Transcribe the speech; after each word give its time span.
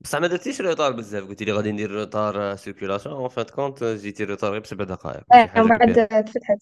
بصح 0.00 0.18
ما 0.18 0.26
درتيش 0.26 0.60
retard 0.60 0.92
بزاف 0.92 1.24
قلتي 1.28 1.44
لي 1.44 1.52
غادي 1.52 1.72
ندير 1.72 1.90
retard 1.90 2.56
circulation 2.56 3.14
en 3.14 3.28
fin 3.28 3.44
de 3.44 3.54
compte 3.54 3.84
j'étais 3.84 4.24
retard 4.24 4.52
غير 4.52 4.60
بسبع 4.60 4.84
دقائق 4.84 5.24
آه 5.34 5.60
ومن 5.60 5.68
بعد 5.68 6.06
تفتحت 6.24 6.58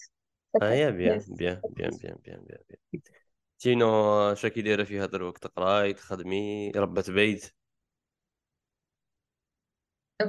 آه 0.62 0.72
يا 0.72 0.90
بيان 0.90 1.24
بيان 1.28 1.62
بيان 1.76 1.96
بيان 1.96 2.16
بيان 2.24 2.40
بيان. 2.48 2.78
تينو 3.58 4.34
شاكي 4.34 4.62
دايرة 4.62 4.84
في 4.84 5.00
هذا 5.00 5.16
الوقت 5.16 5.42
تقراي 5.44 5.92
تخدمي 5.94 6.70
ربة 6.70 7.04
بيت. 7.08 7.54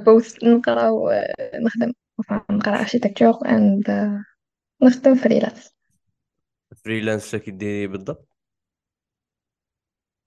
both 0.04 0.44
نقرا 0.44 0.88
ونخدم 0.90 1.92
نقرا 2.50 2.80
architecture 2.80 3.34
and 3.48 3.84
نخدم 4.84 5.14
فريلانس 5.14 5.74
فريلانس 6.84 7.30
شاكي 7.30 7.50
ديري 7.50 7.86
بالضبط؟ 7.86 8.28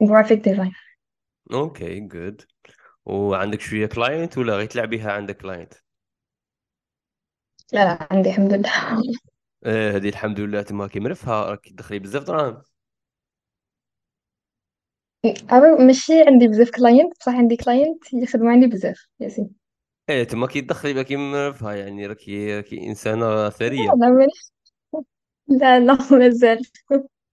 graphic 0.01 0.39
design 0.39 0.71
OK 1.51 1.99
good 1.99 2.41
وعندك 3.05 3.61
شوية 3.61 3.87
client 3.87 4.37
ولا 4.37 4.55
غير 4.57 4.65
تلعبيها 4.67 5.11
عندك 5.11 5.37
client 5.37 5.73
لا 7.73 7.79
لا 7.85 8.07
عندي 8.11 8.29
الحمد 8.29 8.53
لله. 8.53 8.71
آه 9.65 9.91
هذه 9.91 10.09
الحمد 10.09 10.39
لله 10.39 10.61
تما 10.61 10.87
كي 10.87 10.99
مرفها 10.99 11.49
راك 11.49 11.69
تدخلي 11.69 11.99
بزاف 11.99 12.23
دراهم. 12.23 12.61
أنا 15.51 15.85
ماشي 15.85 16.21
عندي 16.27 16.47
بزاف 16.47 16.69
client 16.69 17.13
بصح 17.19 17.35
عندي 17.35 17.55
client 17.55 18.13
يخدموا 18.13 18.51
عندي 18.51 18.67
بزاف 18.67 19.07
ياسين. 19.19 19.49
إيه 20.09 20.23
تما 20.23 20.47
كي 20.47 20.61
تدخلي 20.61 20.93
باكي 20.93 21.15
مرفها 21.15 21.73
يعني 21.73 22.07
راكي 22.07 22.55
راكي 22.57 22.87
إنسانة 22.87 23.49
ثرية. 23.49 23.89
لا 23.89 24.09
مانيش 24.09 24.51
لا 25.47 25.79
لا 25.79 25.97
مازال. 26.11 26.61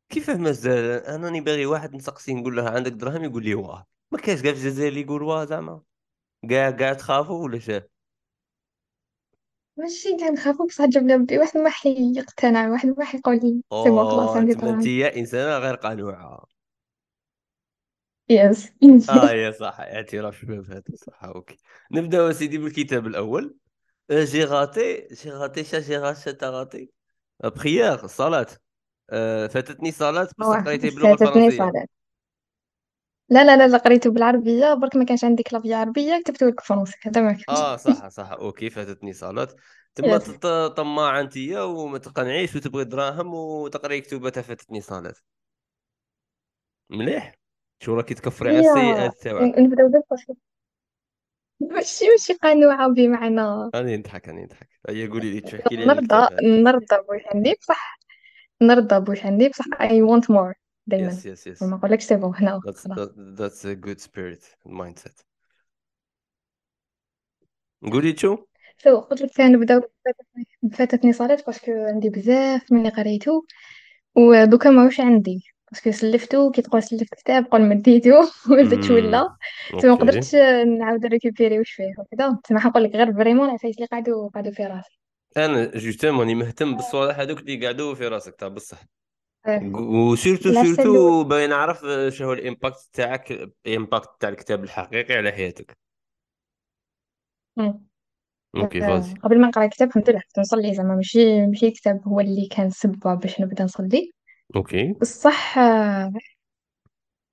كيفاه 0.08 0.36
مازال؟ 0.36 1.04
انني 1.06 1.40
باغي 1.40 1.66
واحد 1.66 1.94
نسقسي 1.94 2.34
نقول 2.34 2.56
له 2.56 2.70
عندك 2.70 2.92
دراهم 2.92 3.24
يقول 3.24 3.44
لي 3.44 3.54
واه 3.54 3.86
ما 4.12 4.18
كاينش 4.18 4.42
كاع 4.42 4.52
في 4.52 4.58
الجزائر 4.58 4.88
اللي 4.88 5.00
يقول 5.00 5.22
واه 5.22 5.44
زعما. 5.44 5.82
كاع 6.50 6.70
كاع 6.70 6.92
تخافوا 6.92 7.44
ولا 7.44 7.58
شاه 7.58 7.88
ماشي 9.76 10.16
كنخافو 10.16 10.66
بصح 10.66 10.84
جاب 10.84 11.10
ربي 11.10 11.38
واحد 11.38 11.58
ما 11.58 11.70
حيقتنع 11.70 12.68
واحد 12.70 12.88
ما 12.98 13.04
حيقول 13.04 13.34
لي 13.42 13.62
c'est 13.84 13.90
bon 13.90 14.06
خلاص 14.08 14.28
اوه 14.28 14.36
عندي 14.36 14.54
تما 14.54 14.70
أنت 14.70 14.84
دراهم 14.84 15.16
إنسانة 15.16 15.58
غير 15.58 15.74
قانوعه 15.74 16.46
yes 18.28 18.72
آه 19.10 19.30
yeah 19.30 19.50
صح 19.50 19.80
اعتراف 19.80 20.40
شباب 20.40 20.64
هذا 20.70 20.82
صح 20.94 21.24
OK. 21.24 21.56
نبداو 21.92 22.32
سيدي 22.32 22.58
بالكتاب 22.58 23.06
الأول. 23.06 23.56
آه، 24.10 24.24
جي 24.24 24.44
غاتي 24.44 25.08
جي 25.12 25.30
غاتي 25.30 25.64
شا 25.64 25.80
جي 25.80 25.96
غاتي 25.96 26.32
تا 26.32 26.50
غاتي 26.50 26.90
بخيار 27.44 28.06
صلاة 28.06 28.46
آه، 29.10 29.46
فاتتني 29.46 29.92
صلاة 29.92 30.28
هو 30.42 30.52
قريتها 30.52 30.90
باللغة 30.90 31.16
فاتتني 31.16 31.46
الفرنسية. 31.46 31.58
صلاة 31.58 31.86
لا 33.30 33.44
لا 33.44 33.56
لا 33.56 33.68
لا 33.68 33.78
قريته 33.78 34.10
بالعربية. 34.10 34.74
برك 34.74 34.96
ما 34.96 35.04
كانش 35.04 35.24
عندي 35.24 35.42
كلافية 35.42 35.76
عربية 35.76 36.22
كتبته 36.24 36.46
لك 36.46 36.54
بالفرنسي 36.56 36.96
هذا 37.06 37.20
ما 37.20 37.32
كان 37.32 37.44
آه 37.48 37.76
صح 37.76 38.08
صح. 38.08 38.30
أوكي 38.30 38.70
فاتتني 38.70 39.12
صلاة 39.12 39.48
تما 39.94 40.18
يس 40.18 40.18
تط- 40.18 40.46
طماعة 40.76 41.20
انتيا 41.20 41.60
وما 41.60 41.98
تقنعيش 41.98 42.56
وتبغي 42.56 42.84
دراهم 42.84 43.34
وتقري 43.34 44.00
كتوبتها 44.00 44.42
فاتتني 44.42 44.80
صلاة 44.80 45.14
مليح؟ 46.90 47.34
شو 47.82 47.94
راكي 47.94 48.14
تكفري 48.14 48.48
على 48.50 48.58
هي 48.58 48.60
السيئات 48.60 49.22
تاوعك 49.22 49.52
نبداو 49.58 49.88
بالبسيط 49.88 50.36
ماشي 51.60 52.04
ماشي 52.08 52.32
قنوعة 52.32 52.88
بمعنى 52.88 53.70
راني 53.74 53.96
نضحك 53.96 54.28
راني 54.28 54.44
نضحك. 54.44 54.68
هيا 54.88 55.08
قولي 55.08 55.30
لي 55.34 55.40
تحكي 55.40 55.76
لي 55.76 55.84
على 55.84 55.92
نرضى 55.94 55.98
الكتاب 55.98 56.32
هذا 56.32 56.60
نرضى 56.64 56.96
بصح 57.60 57.98
نرضى 58.62 59.00
بواش 59.00 59.26
عندي 59.26 59.48
بصح 59.48 59.64
I 59.66 60.02
want 60.02 60.24
more. 60.30 60.54
دايما. 60.90 61.08
yes 61.08 61.26
yes 61.26 61.46
yes 61.46 61.62
وما 61.62 61.76
نقولكش 61.76 62.04
c'est 62.04 62.16
bon 62.16 62.34
هنا 62.36 62.60
that's 62.66 62.84
خلاص. 62.84 62.98
that, 62.98 63.12
that's 63.38 63.64
a 63.64 63.86
good 63.86 64.00
spirit 64.00 64.42
mindset. 64.66 65.24
قولي 67.92 68.16
شو؟ 68.16 68.36
so 68.78 69.00
قلت 69.00 69.22
لك 69.22 69.40
نبداو 69.40 69.80
بفاتتني 69.80 70.44
بفاتتني 70.62 71.12
صلاة 71.12 71.38
parce 71.46 71.62
que 71.63 71.72
عندي 71.72 72.10
بزاف 72.10 72.72
من 72.72 72.78
اللي 72.78 72.88
قريتو 72.90 73.42
ودوكا 74.14 74.70
ماهوش 74.70 75.00
عندي. 75.00 75.42
parce 75.72 75.84
que 75.84 75.90
سلفتو 75.90 76.50
كي 76.50 76.62
تقول 76.62 76.82
سلفت 76.82 77.14
كتاب 77.14 77.44
قول 77.44 77.62
مديتو 77.62 78.24
ولدت 78.50 78.90
امم 78.90 78.94
ولا 78.96 79.36
تما 79.80 79.92
OK. 79.92 80.64
نعاود 80.64 81.06
récupérer 81.06 81.58
واش 81.58 81.70
فيه 81.70 81.94
وكذا. 81.98 82.38
تما 82.44 82.60
حنقول 82.60 82.84
لك 82.84 82.94
غير 82.94 83.12
vraiment 83.12 83.48
العفايس 83.48 83.76
اللي 83.76 83.86
قعدوا 83.86 84.28
قعدوا 84.28 84.52
في 84.52 84.64
راسي. 84.66 85.00
أنا 85.36 85.70
justement 85.74 86.36
مهتم 86.36 86.76
بالصوالح 86.76 87.18
هذوك 87.18 87.40
اللي 87.40 87.66
قعدوا 87.66 87.94
في 87.94 88.08
راسك 88.08 88.34
تاع 88.36 88.48
بصح 88.48 88.78
آه، 88.82 88.99
و 89.46 89.59
surtout 89.59 90.48
العفسه 90.48 90.72
الأول 90.72 90.76
surtout 90.76 91.24
باغي 91.24 91.46
نعرف 91.46 91.80
شنو 92.08 92.26
هو 92.26 92.32
ال 92.32 92.41
impact 92.41 92.90
تاعك 92.92 93.52
ال 93.66 93.72
impact 93.72 94.08
تاع 94.20 94.28
الكتاب 94.28 94.64
الحقيقي 94.64 95.14
على 95.14 95.32
حياتك. 95.32 95.78
OK 98.56 98.84
آه، 98.84 98.86
vas-y 98.86 99.14
قبل 99.14 99.40
ما 99.40 99.46
نقرأ 99.46 99.64
الكتاب 99.64 99.88
الحمد 99.88 100.10
لله 100.10 100.20
كنت 100.20 100.38
نصلي 100.38 100.74
زعما. 100.74 100.94
ماشي 100.94 101.46
ماشي 101.46 101.66
الكتاب 101.66 102.08
هو 102.08 102.20
اللي 102.20 102.46
كان 102.46 102.70
سبة 102.70 103.14
باش 103.14 103.40
نبدا 103.40 103.64
نصلي. 103.64 104.12
OK. 104.56 104.92
بصح 104.92 105.58
آه، 105.58 106.12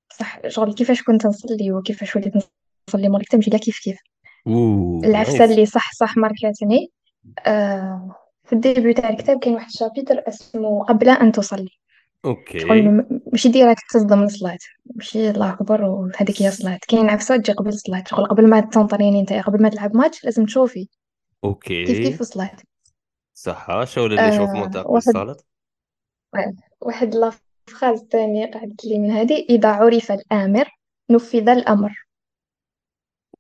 بصح 0.09 0.47
شغل 0.47 0.73
كيفاش 0.73 1.03
كنت 1.03 1.25
نصلي 1.25 1.71
وكيفاش 1.71 2.15
وليت 2.15 2.33
نصلي 2.89 3.09
مور 3.09 3.19
الكتاب 3.21 3.43
كاع 3.43 3.59
كيف 3.59 3.79
كيف. 3.83 3.97
العفسة 5.03 5.43
اللي 5.43 5.65
صح 5.65 5.93
صح 5.93 6.17
ماركاتني 6.17 6.91
آه، 7.45 8.15
في 8.43 8.53
ال 8.53 8.60
début 8.60 8.93
تاع 8.93 9.09
الكتاب 9.09 9.39
كاين 9.39 9.55
واحد 9.55 9.67
ال 9.67 9.73
chapitre 9.73 10.23
اسمه 10.27 10.83
قبل 10.83 11.09
أن 11.09 11.31
تصلي. 11.31 11.69
OK. 12.25 12.65
م- 12.81 13.21
ماشي 13.31 13.49
direct 13.49 13.81
تصدم 13.89 14.23
الصلاة 14.23 14.57
ماشي 14.95 15.29
الله 15.29 15.53
أكبر 15.53 15.81
وهذيك 15.83 16.41
هي 16.41 16.47
الصلاة 16.47 16.79
كاين 16.87 17.09
عفسة 17.09 17.37
تجي 17.37 17.51
قبل 17.51 17.67
الصلاة 17.69 18.03
شغل 18.07 18.25
قبل 18.25 18.49
ما 18.49 18.59
تنطريني 18.59 19.19
أنت 19.19 19.33
قبل 19.33 19.61
ما 19.61 19.69
تلعب 19.69 19.95
ماتش 19.95 20.25
لازم 20.25 20.45
تشوفي. 20.45 20.79
كيف 20.79 20.89
كيف 21.41 21.43
OK 21.45 22.13
في 22.13 22.21
الصلاة 22.21 22.51
صح 23.33 23.83
شو 23.83 24.05
اللي 24.05 24.21
يشوف 24.27 24.49
آه 24.49 24.63
قبل 24.63 24.77
واحد 24.85 25.07
الصلاة 25.07 25.37
واحد 26.81 27.15
la 27.15 27.37
phrase 27.37 28.03
تانية 28.03 28.51
قعدت 28.51 28.85
لي 28.85 28.99
من 28.99 29.11
هذه. 29.11 29.45
إذا 29.49 29.69
عرف 29.69 30.11
الآمر 30.11 30.69
نفذ 31.11 31.49
الأمر. 31.49 32.07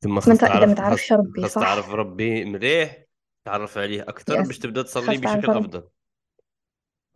ثم 0.01 0.19
خاص 0.19 0.29
انت 0.29 0.43
إذا 0.43 0.65
ما 0.65 0.73
تعرف 0.73 0.77
تعرفش 0.77 1.13
ربي 1.13 1.41
خاص 1.41 1.53
تعرف 1.53 1.85
صح 1.85 1.91
ربي 1.91 2.45
مليح 2.45 3.03
تعرف 3.45 3.77
عليه 3.77 4.01
أكثر 4.01 4.35
باش 4.43 4.49
yes 4.49 4.59
تبدأ 4.59 4.81
تصلي 4.81 5.05
خاص 5.05 5.19
تعرف 5.19 5.37
بشكل 5.39 5.53
ربي. 5.53 5.59
أفضل. 5.59 5.87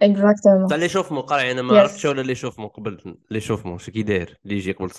Exactement. 0.02 0.66
بصح 0.66 0.74
اللي 0.74 0.86
يشوف 0.86 1.12
مو 1.12 1.22
قاري 1.22 1.52
أنا 1.52 1.62
ما 1.62 1.80
عرفتش 1.80 2.00
yes 2.00 2.06
ولا 2.06 2.22
اللي 2.22 2.32
يشوف 2.32 2.60
مو 2.60 2.68
قبل 2.68 2.98
اللي 3.06 3.38
يشوف 3.38 3.66
مو 3.66 3.78
شكي 3.78 4.04
داير؟ 4.04 4.40
اللي 4.46 4.56
يجي 4.56 4.72
قبل 4.72 4.90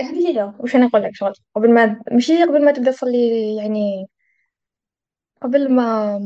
هذه 0.00 0.28
هي 0.28 0.52
واش 0.58 0.76
أنا 0.76 0.86
نقول 0.86 1.02
لك 1.02 1.14
شغل؟ 1.14 1.32
قبل 1.56 1.70
ما 1.74 2.00
ماشي 2.12 2.44
قبل 2.44 2.64
ما 2.64 2.72
تبدا 2.72 2.90
تصلي 2.90 3.56
يعني 3.56 4.06
قبل 5.42 5.72
ما 5.72 6.18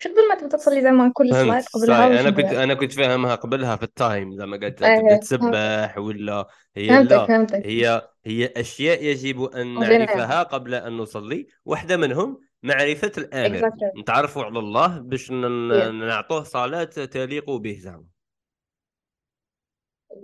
مش 0.00 0.06
قبل 0.06 0.28
ما 0.28 0.34
تبدا 0.34 0.56
تصلي 0.56 0.82
زعما 0.82 1.12
كل 1.14 1.30
صلاة 1.30 1.64
قبلها 1.74 2.20
أنا 2.20 2.30
كنت 2.30 2.52
أنا 2.52 2.74
كنت 2.74 2.92
فاهمها 2.92 3.34
قبلها 3.34 3.76
في 3.76 3.82
ال 3.82 3.93
time 3.93 4.36
زعما 4.36 4.56
قالت 4.56 4.78
تبدا 4.78 4.92
إيه 4.94 5.00
فهمتك. 5.00 5.22
تسبح 5.22 5.98
ولا 5.98 6.46
هي 6.76 6.88
فهمتك 6.88 7.12
لا. 7.12 7.26
فهمتك. 7.26 7.66
هي 7.66 8.08
هي 8.26 8.52
أشياء 8.56 9.04
يجب 9.04 9.42
أن 9.42 9.74
نعرفها 9.74 10.42
قبل 10.42 10.74
أن 10.74 10.96
نصلي. 10.96 11.46
واحدة 11.64 11.96
منهم 11.96 12.40
معرفة 12.62 13.12
الآمر. 13.18 13.56
exactly 13.56 13.92
نتعرفوا 14.00 14.44
على 14.44 14.58
الله 14.58 14.98
باش 14.98 15.30
نعطوه 15.30 16.42
صلاة 16.42 16.84
تليق 16.84 17.50
به 17.50 17.78
زعما. 17.78 18.04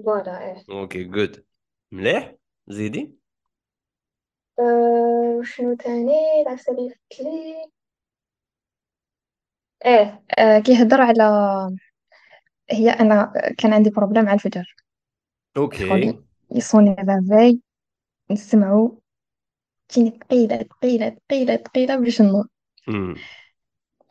voilà 0.04 0.44
إيه 0.44 0.64
OK 0.70 1.04
good 1.04 1.44
مليح؟ 1.92 2.34
زيدي؟ 2.66 3.14
أه، 4.58 5.36
وشنو 5.38 5.76
تاني؟ 5.76 6.42
العفسة 6.46 6.72
اللي 6.72 6.94
لي 7.20 7.70
إيه 9.84 10.24
أه 10.38 10.58
كي 10.58 10.82
هضر 10.82 11.00
على 11.00 11.22
هي 12.70 12.90
أنا 12.90 13.32
كان 13.58 13.72
عندي 13.72 13.90
problème 13.90 14.28
على 14.28 14.34
الفجر. 14.34 14.76
okay 15.56 16.18
يصوني 16.50 16.96
réveil 16.98 17.60
نسمعو. 18.30 19.01
كاين 19.94 20.10
ثقيلة 20.20 20.56
ثقيلة 20.58 21.16
ثقيلة 21.28 21.56
ثقيلة 21.56 21.96
باش 21.96 22.22
نوض 22.22 22.46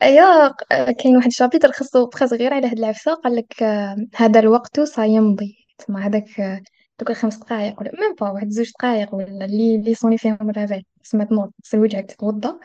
ايا 0.02 0.48
ق- 0.48 0.90
كاين 0.90 1.16
واحد 1.16 1.26
ال 1.26 1.31
chapitre 1.31 1.72
خصو 1.72 2.10
خاص 2.10 2.32
غير 2.32 2.54
على 2.54 2.66
هاد 2.66 2.78
العفسة 2.78 3.14
قالك 3.14 3.62
آه، 3.62 3.96
هذا 4.16 4.40
الوقت 4.40 4.80
سيمضي 4.80 5.66
تسمى 5.78 6.00
هذاك 6.00 6.40
آه، 6.40 6.60
دوك 7.00 7.10
الخمس 7.10 7.36
دقائق 7.36 7.80
ولا 7.80 7.90
même 8.00 8.14
pas 8.14 8.30
واحد 8.30 8.48
زوج 8.48 8.70
دقائق 8.70 9.14
ولا 9.14 9.44
اللي 9.44 9.74
اللي 9.74 9.90
يصوني 9.90 10.18
فيهم 10.18 10.50
ال 10.50 10.55
réveil 10.55 10.86
تسمى 11.04 11.24
تنوض 11.26 11.50
تغسل 11.64 11.78
وجهك 11.78 12.06
تتوضا 12.10 12.58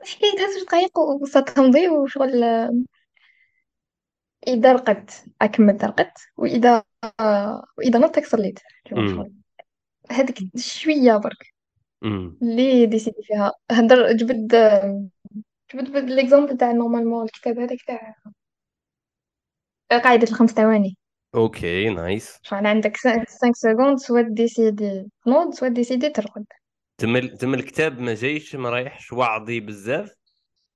حكايتها 0.00 0.52
زوج 0.54 0.64
دقائق 0.66 0.98
وستمضي 0.98 1.88
وشغل 1.88 2.42
آه، 2.44 2.74
إذا 4.46 4.72
رقدت 4.72 5.24
أكمل 5.42 5.84
رقدت 5.84 6.18
وإذا 6.36 6.82
آه، 7.20 7.64
وإذا 7.78 7.98
نضت 7.98 8.24
صليت 8.26 8.58
هذيك 10.10 10.38
شوية 10.56 11.16
برك. 11.16 11.53
امم 12.04 12.38
اللي 12.42 12.86
décider 12.86 13.22
فيها؟ 13.22 13.52
هدر 13.70 14.12
جبد 14.12 14.54
جبد 15.74 16.10
l'exemple 16.10 16.56
تاع 16.56 16.72
normalement 16.72 17.24
الكتاب 17.24 17.58
هذاك 17.58 17.78
تاع 17.86 18.14
قاعدة 19.90 20.28
الخمس 20.28 20.50
ثواني. 20.50 20.96
okay 21.34 21.88
nice. 21.88 22.38
شغل 22.42 22.66
عندك 22.66 22.96
5 22.96 23.52
secondes 23.52 23.98
soit 23.98 24.20
décider 24.20 25.06
تنوض 25.24 25.54
soit 25.54 25.68
décider 25.68 26.10
ترقد 26.10 26.44
تم 26.98 27.26
تم 27.26 27.54
الكتاب 27.54 28.00
ما 28.00 28.14
جايش 28.14 28.56
ما 28.56 28.70
رايحش 28.70 29.12
وعظي 29.12 29.60
بزاف. 29.60 30.14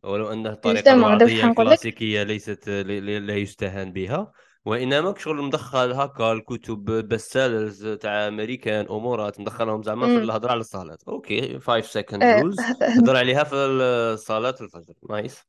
ولو 0.03 0.33
ان 0.33 0.47
الطريقة 0.47 0.95
justement 0.95 1.19
لك 1.19 1.45
الكلاسيكية 1.45 2.23
ليست 2.23 2.69
لا 2.69 3.37
يستهان 3.37 3.93
بها. 3.93 4.33
وانما 4.69 5.15
شغل 5.19 5.43
مدخل 5.43 5.93
هكا 5.93 6.33
الكتب 6.33 6.85
best 6.85 7.33
sellers 7.33 7.87
تاع 7.87 8.29
أمريكان 8.29 8.87
أمورات 8.91 9.41
مدخلهم 9.41 9.83
زعما 9.83 10.07
في 10.07 10.17
الهضرة 10.17 10.51
على 10.51 10.61
الصلاه 10.61 10.99
okay 11.09 11.59
5 11.59 11.87
second 11.87 12.23
rules 12.23 12.61
هضر 12.83 13.17
عليها 13.17 13.45
في 13.45 14.17
صلاه 14.19 14.55
الفجر. 14.61 14.95
nice 15.11 15.43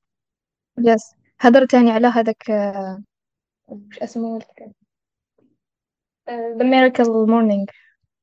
yes 0.79 1.15
هضر 1.39 1.65
تاني 1.65 1.91
على 1.91 2.07
هذاك 2.07 2.49
آه، 2.51 3.03
واش 3.67 3.99
اسمه 3.99 4.37
الكتاب 4.37 4.71
آه، 6.27 6.57
The 6.59 6.63
Miracle 6.63 7.27
Morning. 7.27 7.73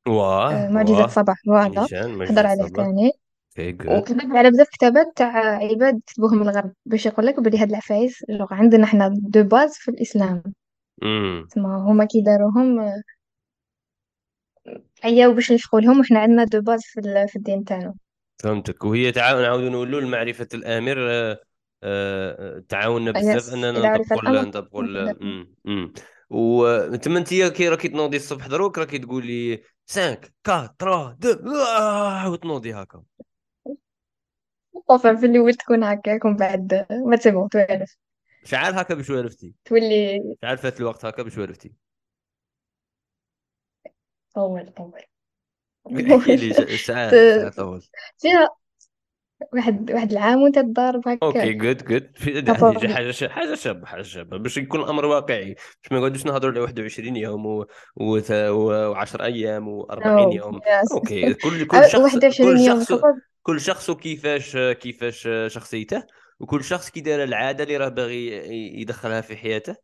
آه، 0.07 0.11
واه. 0.11 0.69
معجزة 0.69 0.95
واه 0.95 1.05
الصباح 1.05 1.37
voilà 1.47 1.87
هضر 2.31 2.47
عليه 2.47 2.63
الصباح 2.63 2.87
تاني. 2.87 3.11
okay 3.59 3.73
good 3.73 3.99
وكتب 3.99 4.37
على 4.37 4.51
بزاف 4.51 4.69
كتابات 4.69 5.07
تاع 5.17 5.57
عباد 5.57 6.01
كتبوهم 6.07 6.43
الغرب. 6.43 6.73
باش 6.87 7.07
يقول 7.07 7.27
لك 7.27 7.41
بلي 7.41 7.59
هاد 7.59 7.69
العفايس 7.69 8.25
عندنا 8.51 8.87
حنا 8.87 9.09
de 9.09 9.43
base 9.43 9.75
في 9.75 9.91
الإسلام. 9.91 10.43
امم 11.03 11.47
تسمى 11.51 11.65
هما 11.67 12.05
كي 12.05 12.21
داروهم 12.21 12.81
آه، 12.81 13.03
عياو 15.05 15.35
باش 15.35 15.51
يشقولهم 15.51 16.01
وحنا 16.01 16.19
عندنا 16.19 16.45
de 16.45 16.61
base 16.61 16.81
في, 16.85 17.01
ال- 17.01 17.29
في 17.29 17.37
الدين 17.37 17.65
تاعنا. 17.65 17.95
فهمتك. 18.43 18.85
وهي 18.85 19.13
تعاون 19.13 19.43
نعاودو 19.43 19.69
نقولوا 19.69 20.01
معرفه 20.09 20.49
الامر 20.55 20.97
آه، 20.99 21.39
آه، 21.83 22.63
تعاوننا 22.69 23.11
بزاف 23.11 23.37
يس 23.37 23.53
إننا 23.53 23.71
إذا 23.79 23.89
عرف 23.89 24.13
نطبقوا 24.13 24.23
ال- 24.23 24.29
الأمر 24.29 24.49
نطبقوا 24.49 24.83
ال- 24.83 25.23
امم 25.23 25.55
امم 25.67 25.93
وتما 26.31 27.19
انت 27.19 27.35
كي 27.35 27.69
راكي 27.69 27.89
تنوضي 27.89 28.17
الصبح 28.17 28.47
دروك 28.47 28.79
راكي 28.79 28.99
تقولي 28.99 29.63
5 29.89 30.19
4 30.49 30.77
3 30.79 31.31
2 31.33 32.27
وتنوضي 32.33 32.75
هكا. 32.75 33.03
طوفة 34.89 35.15
في 35.17 35.27
الأول 35.27 35.55
تكون 35.55 35.85
هكاك 35.85 36.25
ومن 36.25 36.37
بعد 36.37 36.87
ما 37.07 37.17
تسمو 37.17 37.49
توالف 37.49 37.97
شعال 38.47 38.75
هكا 38.75 38.95
بشوي 38.95 39.19
عرفتي. 39.19 39.55
تولي 39.65 40.21
شعال 40.43 40.59
فات 40.59 40.81
الوقت 40.81 41.05
هكا 41.05 41.23
بشوي 41.23 41.45
عرفتي. 41.45 41.73
طول 44.35 44.73
طول. 44.77 44.93
احكي 46.19 46.37
لي 46.37 46.77
شعال 46.79 47.51
طول. 47.57 47.83
فيها 48.19 48.49
واحد 49.53 49.91
واحد 49.93 50.13
العام 50.13 50.43
وانت 50.43 50.59
تضارب 50.59 51.09
okay 51.09 51.39
هكاك 51.39 51.57
good 51.57 51.85
good 51.85 52.11
في 52.19 52.89
حاجة 52.95 53.11
ش- 53.11 53.25
حاجة 53.25 53.55
شابة 53.55 53.87
حاجة 53.87 54.03
شابة. 54.03 54.37
باش 54.37 54.57
يكون 54.57 54.81
الأمر 54.81 55.05
واقعي. 55.05 55.55
باش 55.55 55.93
ما 55.93 55.99
نقعدوش 55.99 56.27
نهضروا 56.27 56.53
على 56.53 56.61
21 56.61 57.17
يوم 57.17 57.47
و... 57.47 57.67
و... 57.97 58.21
و10 58.21 59.21
أيام 59.21 59.83
و40 59.83 60.07
أو 60.07 60.33
يوم. 60.33 60.61
okay 60.93 61.35
كل 61.35 61.67
كل 61.71 61.91
شخص 61.91 62.17
كل 62.39 62.67
شخص 62.67 62.93
كل 63.43 63.61
شخص 63.61 63.91
كيفاش 63.91 64.57
كيفاش 64.57 65.29
شخصيته. 65.47 66.03
وكل 66.41 66.65
شخص 66.65 66.91
كي 66.91 67.01
داير 67.01 67.25
العادة 67.25 67.65
اللي 67.65 67.77
راه 67.77 67.89
باغي 67.89 68.27
يدخلها 68.81 69.21
في 69.21 69.37
حياته. 69.37 69.77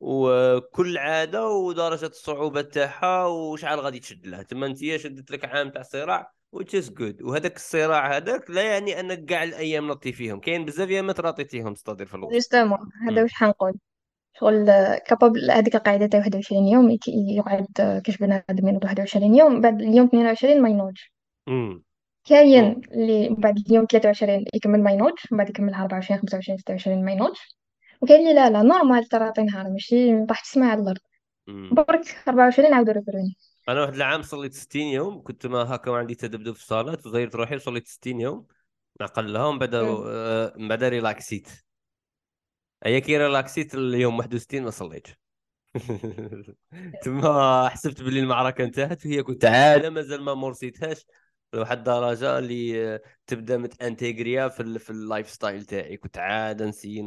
وكل 0.00 0.98
عادة 0.98 1.48
ودرجة 1.48 2.06
الصعوبة 2.06 2.62
تاعها 2.62 3.26
وشحال 3.26 3.80
غادي 3.80 3.98
تشد 3.98 4.26
لها. 4.26 4.42
تما 4.42 4.66
انت 4.66 4.78
شدت 4.78 5.30
لك 5.30 5.44
عام 5.44 5.70
تاع 5.70 5.82
صراع 5.82 6.32
which 6.56 6.82
is 6.82 6.88
good. 6.90 7.22
وهذاك 7.22 7.56
الصراع 7.56 8.16
هذاك 8.16 8.50
لا 8.50 8.62
يعني 8.62 9.00
أنك 9.00 9.24
كاع 9.24 9.42
الأيام 9.42 9.88
نطي 9.88 10.12
فيهم. 10.12 10.40
كاين 10.40 10.64
بزاف 10.64 10.88
ايامات 10.88 11.20
راطيتيهم 11.20 11.74
تصطدر 11.74 12.06
في 12.06 12.14
الوسط. 12.14 12.32
justement 12.32 12.78
هذا 13.08 13.22
واش 13.22 13.32
حنقول. 13.32 13.74
شغل 14.40 14.66
capable 15.06 15.50
هذيك 15.50 15.76
القاعدة 15.76 16.06
تاع 16.06 16.20
21 16.20 16.66
يوم 16.66 16.98
يقعد 17.08 17.66
كاش 18.04 18.16
بنادم 18.16 18.68
ينوض 18.68 18.84
21 18.84 19.34
يوم 19.34 19.60
بعد 19.60 19.82
اليوم 19.82 20.06
22 20.06 20.62
ما 20.62 20.68
ينوضش. 20.68 21.12
كاين 22.28 22.80
اللي 22.92 23.36
بعد 23.38 23.58
اليوم 23.58 23.86
23 23.90 24.44
يكمل 24.54 24.82
ما 24.82 24.90
ينوضش 24.90 25.32
من 25.32 25.38
بعد 25.38 25.50
يكملها 25.50 25.82
24 25.82 26.20
25 26.20 26.58
26 26.58 27.04
ما 27.04 27.12
ينوضش 27.12 27.56
وكاين 28.00 28.20
اللي 28.20 28.34
لا 28.34 28.50
لا 28.50 28.62
normal 28.62 29.04
ترى 29.04 29.24
عطي 29.24 29.42
نهار 29.42 29.70
ماشي 29.70 30.12
ما 30.12 30.26
طاحش 30.26 30.50
تسمع 30.50 30.70
على 30.70 30.82
الأرض. 30.82 30.98
برك 31.46 32.22
24 32.28 32.74
عاودوا 32.74 32.92
ريفروني. 32.92 33.36
أنا 33.68 33.80
واحد 33.80 33.94
العام 33.94 34.22
صليت 34.22 34.54
60 34.54 34.82
يوم 34.82 35.22
كنت 35.22 35.46
ما 35.46 35.74
هكا 35.74 35.90
وعندي 35.90 36.14
تذبذب 36.14 36.52
في 36.52 36.60
الصلاه 36.60 36.98
وغيرت 37.06 37.34
روحي 37.34 37.56
وصليت 37.56 37.88
60 37.88 38.20
يوم. 38.20 38.46
نعقل 39.00 39.32
لها 39.32 39.44
ومن 39.44 39.58
بعد. 39.58 39.74
آه، 39.74 40.54
من 40.56 40.68
بعد 40.68 40.84
ريلاكسيت 40.84 41.48
هي 42.84 43.00
كي 43.00 43.18
ريلاكسيت 43.18 43.74
اليوم 43.74 44.18
61 44.18 44.62
ما 44.62 44.70
صليتش. 44.70 45.14
تما 47.02 47.68
حسبت 47.68 48.02
باللي 48.02 48.20
المعركة 48.20 48.64
انتهت 48.64 49.06
وهي 49.06 49.22
كنت 49.22 49.44
عادة 49.44 49.90
مازال 49.90 50.22
ما 50.22 50.34
مرسيتهاش. 50.34 51.06
لواحد 51.52 51.78
الدرجه 51.78 52.38
اللي 52.38 53.00
تبدأ 53.26 53.56
متانتيغريا 53.56 54.48
في. 54.48 54.78
في 54.78 54.90
ال 54.90 55.30
lifestyle 55.30 55.64
تاعي 55.64 55.96
كنت 55.96 56.18
عاده 56.18 56.66
نسي 56.66 57.02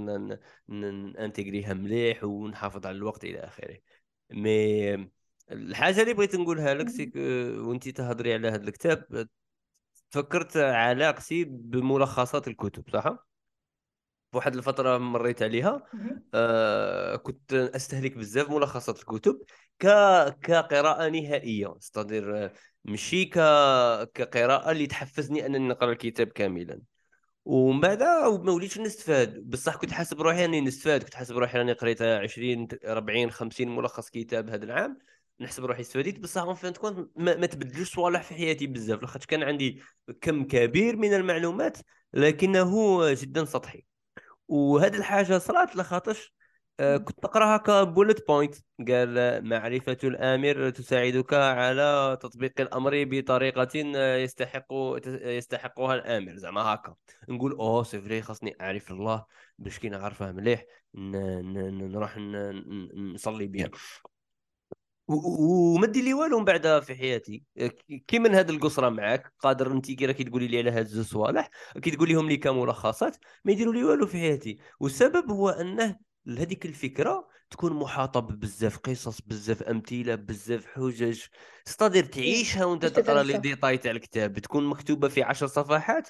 نانتيغريها 0.67 1.73
مليح 1.73 2.23
ونحافظ 2.23 2.85
على 2.85 2.97
الوقت 2.97 3.23
إلى 3.23 3.39
آخره 3.39 3.77
mais 4.31 5.09
الحاجة 5.51 6.01
اللي 6.01 6.13
بغيت 6.13 6.35
نقولها 6.35 6.73
لك 6.73 6.89
c'est 6.89 7.05
que 7.05 7.15
وانت 7.65 7.89
تهضري 7.89 8.33
على 8.33 8.47
هذا 8.47 8.63
الكتاب 8.63 9.27
تفكرت 10.11 10.57
علاقتي 10.57 11.43
بملخصات 11.43 12.47
الكتب 12.47 12.89
صح؟ 12.93 13.27
واحد 14.33 14.55
الفترة 14.55 14.97
مريت 14.97 15.43
عليها. 15.43 15.83
آه 16.33 17.15
كنت 17.15 17.53
أستهلك 17.53 18.17
بزاف 18.17 18.49
ملخصات 18.49 18.99
الكتب 18.99 19.41
ك 19.79 19.87
كقراءة 20.41 21.09
نهائية 21.09 21.77
استدير 21.77 22.51
ماشي 22.85 23.25
ك 23.25 23.33
كقراءة 24.13 24.71
اللي 24.71 24.87
تحفزني 24.87 25.45
أنني 25.45 25.67
نقرأ 25.67 25.91
الكتاب 25.91 26.27
كاملا. 26.27 26.81
ومن 27.45 27.79
بعد 27.79 28.03
ما 28.03 28.51
وليتش 28.51 28.79
نستفاد 28.79 29.49
بصح 29.49 29.75
كنت 29.75 29.91
حاسب 29.91 30.21
روحي 30.21 30.45
اني 30.45 30.61
نستفاد. 30.61 31.03
كنت 31.03 31.15
حاسب 31.15 31.37
روحي 31.37 31.57
راني 31.57 31.73
قريت 31.73 32.01
20 32.01 32.67
40 32.85 33.31
50 33.31 33.75
ملخص 33.75 34.09
كتاب 34.09 34.49
هذا 34.49 34.65
العام. 34.65 34.97
نحسب 35.39 35.65
روحي 35.65 35.81
استفاديت. 35.81 36.19
بصح 36.19 36.41
en 36.41 36.55
fin 36.55 36.73
de 36.73 36.82
compte 36.82 37.09
ما, 37.15 37.35
ما 37.35 37.45
تبدلوش 37.45 37.93
صوالح 37.95 38.23
في 38.23 38.33
حياتي 38.33 38.67
بزاف 38.67 39.01
لاخاطش 39.01 39.25
كان 39.25 39.43
عندي 39.43 39.81
كم 40.21 40.43
كبير 40.43 40.95
من 40.97 41.13
المعلومات 41.13 41.77
لكنه 42.13 43.13
جدا 43.13 43.45
سطحي. 43.45 43.85
وهذه 44.47 44.95
الحاجة 44.97 45.37
صرات 45.37 45.75
لخاطرش 45.75 46.33
آه، 46.33 46.38
كنت 46.79 47.25
نقرا 47.25 47.55
هكا 47.55 47.83
bullet 47.83 48.27
point. 48.27 48.55
قال 48.87 49.17
آه، 49.17 49.39
معرفة 49.39 49.97
الآمر 50.03 50.69
تساعدك 50.69 51.33
على 51.33 52.17
تطبيق 52.21 52.61
الأمر 52.61 53.03
بطريقة 53.03 53.93
آه، 53.95 54.17
يستحق 54.17 54.65
يستحقها 55.05 55.95
الآمر. 55.95 56.35
زعما 56.35 56.61
هكا. 56.61 56.95
نقول 57.29 57.51
أوه 57.51 57.83
c'est 57.83 58.01
vrai 58.01 58.21
خاصني 58.21 58.55
أعرف 58.61 58.91
الله 58.91 59.25
باش 59.57 59.79
كي 59.79 59.89
نعرفه 59.89 60.31
مليح 60.31 60.65
نروح 60.95 62.17
نصلي 62.95 63.69
و- 65.07 65.73
وما 65.75 65.87
دير 65.87 66.03
لي 66.03 66.13
والو 66.13 66.39
من 66.39 66.45
بعدها 66.45 66.79
في 66.79 66.95
حياتي. 66.95 67.43
كي 68.07 68.19
من 68.19 68.35
هذه 68.35 68.49
القصرة 68.49 68.89
معاك 68.89 69.33
قادر 69.39 69.71
انت 69.71 69.91
كي 69.91 70.05
راكي 70.05 70.23
تقولي 70.23 70.47
لي 70.47 70.57
على 70.57 70.71
هاد 70.71 70.85
الزوج 70.85 71.05
صوالح 71.05 71.49
كي 71.81 71.91
تقولي 71.91 72.13
لهم 72.13 72.29
لي 72.29 72.37
كملخصات 72.37 73.17
ما 73.45 73.51
يديروا 73.51 73.73
لي 73.73 73.83
والو 73.83 74.07
في 74.07 74.17
حياتي. 74.17 74.57
والسبب 74.79 75.31
هو 75.31 75.49
أنه 75.49 76.08
هذيك 76.37 76.65
الفكرة 76.65 77.27
تكون 77.49 77.73
محاطة 77.73 78.19
بزاف 78.19 78.77
قصص 78.77 79.21
بزاف 79.21 79.63
أمثلة 79.63 80.15
بزاف 80.15 80.65
حجج. 80.65 81.21
ستادير 81.65 82.05
تعيشها 82.05 82.65
وأنت 82.65 82.85
باش 82.85 82.91
تقرأ 82.91 83.23
لي 83.23 83.37
ديتاي 83.37 83.77
تاع 83.77 83.91
الكتاب. 83.91 84.39
تكون 84.39 84.65
مكتوبة 84.65 85.07
في 85.07 85.23
عشر 85.23 85.47
صفحات 85.47 86.09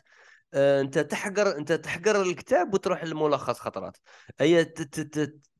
آه، 0.54 0.82
أنت 0.82 1.00
تحقر 1.00 1.58
أنت 1.58 1.72
تحقر 1.74 2.22
الكتاب 2.22 2.74
وتروح 2.74 3.04
للملخص 3.04 3.60
خطرات. 3.60 3.98
هي 4.40 4.66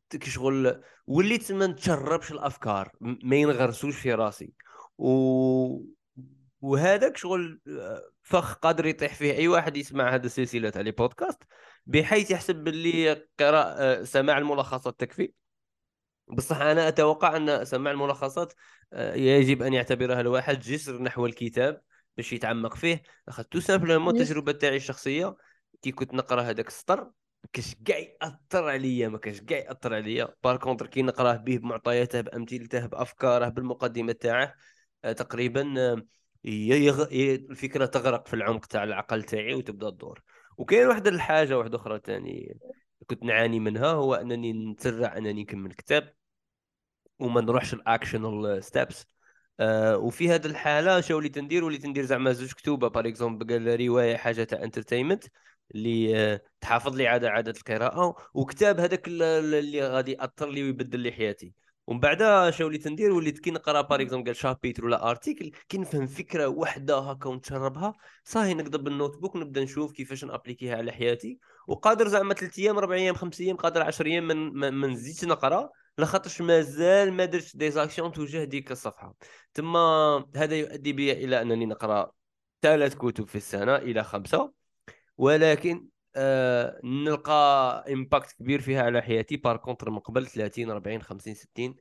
كشغل 0.10 0.84
وليت 1.08 1.52
ما 1.52 1.68
نتشربش 1.68 2.32
الأفكار 2.32 2.92
ما 3.02 3.36
ينغرسوش 3.36 3.96
في 4.00 4.14
راسي. 4.14 4.54
و... 4.98 5.10
وهذاك 6.62 7.18
شغل 7.18 7.62
آه، 7.68 8.02
فخ 8.24 8.54
قادر 8.54 8.86
يطيح 8.86 9.14
فيه 9.14 9.34
أي 9.34 9.48
واحد 9.48 9.78
يسمع 9.78 10.16
هذه 10.16 10.26
السلسلة 10.26 10.70
تاع 10.70 10.82
لي 10.82 10.92
بودكاست. 10.92 11.44
بحيث 11.90 12.32
يحسب 12.32 12.56
باللي 12.56 13.28
قراءة 13.40 14.04
سماع 14.04 14.38
الملخصات. 14.38 15.00
تكفي؟ 15.00 15.34
بصح 16.28 16.62
أنا 16.62 16.88
أتوقع 16.88 17.38
أن 17.38 17.66
سماع 17.66 17.92
الملخصات 17.92 18.54
آه، 18.94 19.16
يجب 19.16 19.62
أن 19.64 19.74
يعتبرها 19.74 20.22
الواحد 20.22 20.60
جسر 20.60 21.02
نحو 21.02 21.26
الكتاب 21.26 21.82
باش 22.18 22.34
يتعمق 22.34 22.76
فيه. 22.76 23.02
اخذت 23.28 23.52
tout 23.52 23.60
simplement 23.60 24.16
التجربه 24.16 24.52
تاعي 24.52 24.76
الشخصية 24.76 25.36
كي 25.82 25.92
كنت 25.92 26.14
نقرأ 26.14 26.42
هذاك 26.42 26.68
السطر 26.68 27.12
كاش 27.54 27.76
كاع 27.86 27.98
يأثر 27.98 28.70
عليا 28.70 29.08
ما 29.08 29.18
كاش 29.18 29.42
كاع 29.42 29.58
يأثر 29.58 29.96
عليا. 29.96 30.36
par 30.44 30.58
contre 30.58 30.88
كي 30.88 31.02
نقراه 31.02 31.36
به 31.36 31.58
بمعطياته 31.58 32.22
بأمثلته 32.22 32.86
بأفكاره 32.86 33.50
بالمقدمة 33.50 34.12
تاعه 34.12 34.56
آه، 35.04 35.12
تقريبا 35.12 35.74
آه، 35.78 36.06
يغ... 36.44 37.08
الفكرة 37.12 37.86
تغرق 37.86 38.28
في 38.28 38.34
العمق 38.34 38.66
تاع 38.66 38.84
العقل 38.84 39.24
تاعي 39.24 39.54
وتبدأ 39.54 39.90
تدور. 39.90 40.24
وكاين 40.60 40.88
واحد 40.88 41.08
الحاجة 41.08 41.58
واحدة 41.58 41.78
أخرى 41.78 42.00
تاني 42.00 42.60
كنت 43.08 43.24
نعاني 43.24 43.60
منها 43.60 43.88
هو 43.88 44.16
أنني 44.16 44.54
نتسرع 44.54 45.18
أنني 45.18 45.44
نكمل 45.44 45.74
كتاب 45.74 46.14
وما 47.20 47.42
نروحش 47.42 47.74
ال 47.74 47.82
actionable 47.82 48.64
steps 48.64 49.06
آه 49.60 49.98
وفي 49.98 50.30
هذه 50.30 50.46
الحالة 50.48 51.02
شو 51.02 51.18
وليت 51.18 51.40
ندير 51.40 51.64
وليت 51.64 51.86
ندير 51.86 52.06
زعما 52.06 52.34
زوج 52.34 52.54
كتوبة 52.54 52.88
par 52.88 53.08
exemple 53.08 53.88
رواية 53.88 54.18
حاجة 54.18 54.44
تاع 54.44 54.64
entertainment 54.64 55.24
اللي 55.76 56.18
آه، 56.34 56.42
تحافظ 56.62 56.96
لي 56.96 57.08
عاده 57.08 57.30
عادة 57.30 57.52
القراءة 57.52 58.16
وكتاب 58.34 58.80
هذاك 58.80 59.08
اللي 59.08 59.82
غادي 59.82 60.12
يأثر 60.12 60.50
لي 60.50 60.64
ويبدل 60.64 61.00
لي 61.00 61.12
حياتي. 61.12 61.54
ومن 61.90 62.00
بعد 62.00 62.50
شو 62.50 62.66
وليت 62.66 62.88
ندير 62.88 63.12
وليت 63.12 63.40
كي 63.40 63.52
نقرا 63.52 63.82
par 63.82 64.02
exemple 64.02 64.26
قال 64.26 64.36
chapitre 64.36 64.86
ولا 64.86 65.10
article 65.10 65.52
كي 65.70 65.78
نفهم 65.78 66.08
فكرة 66.08 66.48
وحدة 66.48 66.98
هكا 66.98 67.30
ونتشربها. 67.30 67.94
صاي 68.24 68.54
نقدر 68.54 68.82
بال 68.82 69.18
notebook 69.18 69.36
نبدا 69.36 69.64
نشوف 69.64 69.92
كيفاش 69.92 70.26
نأبليكيها 70.26 70.78
على 70.78 70.92
حياتي. 70.92 71.40
وقادر 71.68 72.08
زعما 72.08 72.34
ثلاث 72.34 72.60
أيام 72.60 72.78
أربع 72.78 72.96
أيام 72.96 73.16
خمس 73.16 73.42
أيام 73.42 73.56
قادر 73.56 73.82
10 73.82 74.06
أيام 74.08 74.28
من 74.28 74.72
ما 74.72 74.88
نزيدش 74.88 75.26
نقرا. 75.26 75.70
لخاطرش 75.98 76.42
مازال 76.42 77.14
ما 77.14 77.26
درتش 77.26 77.56
des 77.56 77.72
actions 77.72 78.12
تجاه 78.12 78.44
ديك 78.44 78.72
الصفحة. 78.72 79.16
تما 79.54 79.80
هذا 80.36 80.56
يؤدي 80.56 80.94
بي 80.94 81.12
إلى 81.12 81.42
أنني 81.42 81.66
نقرأ 81.66 82.12
ثلاث 82.62 82.96
كتب 82.96 83.28
في 83.28 83.36
السنة 83.36 83.76
إلى 83.76 84.04
خمسة. 84.04 84.52
ولكن 85.18 85.88
آه 86.22 86.80
نلقى 86.84 87.86
impact 87.94 88.32
كبير 88.32 88.62
فيها 88.62 88.84
على 88.84 89.02
حياتي. 89.02 89.38
par 89.38 89.58
contre 89.58 89.90
من 89.90 90.00
قبل 90.00 90.28
30 90.28 90.70
40 90.70 91.02
50 91.02 91.34
60 91.34 91.76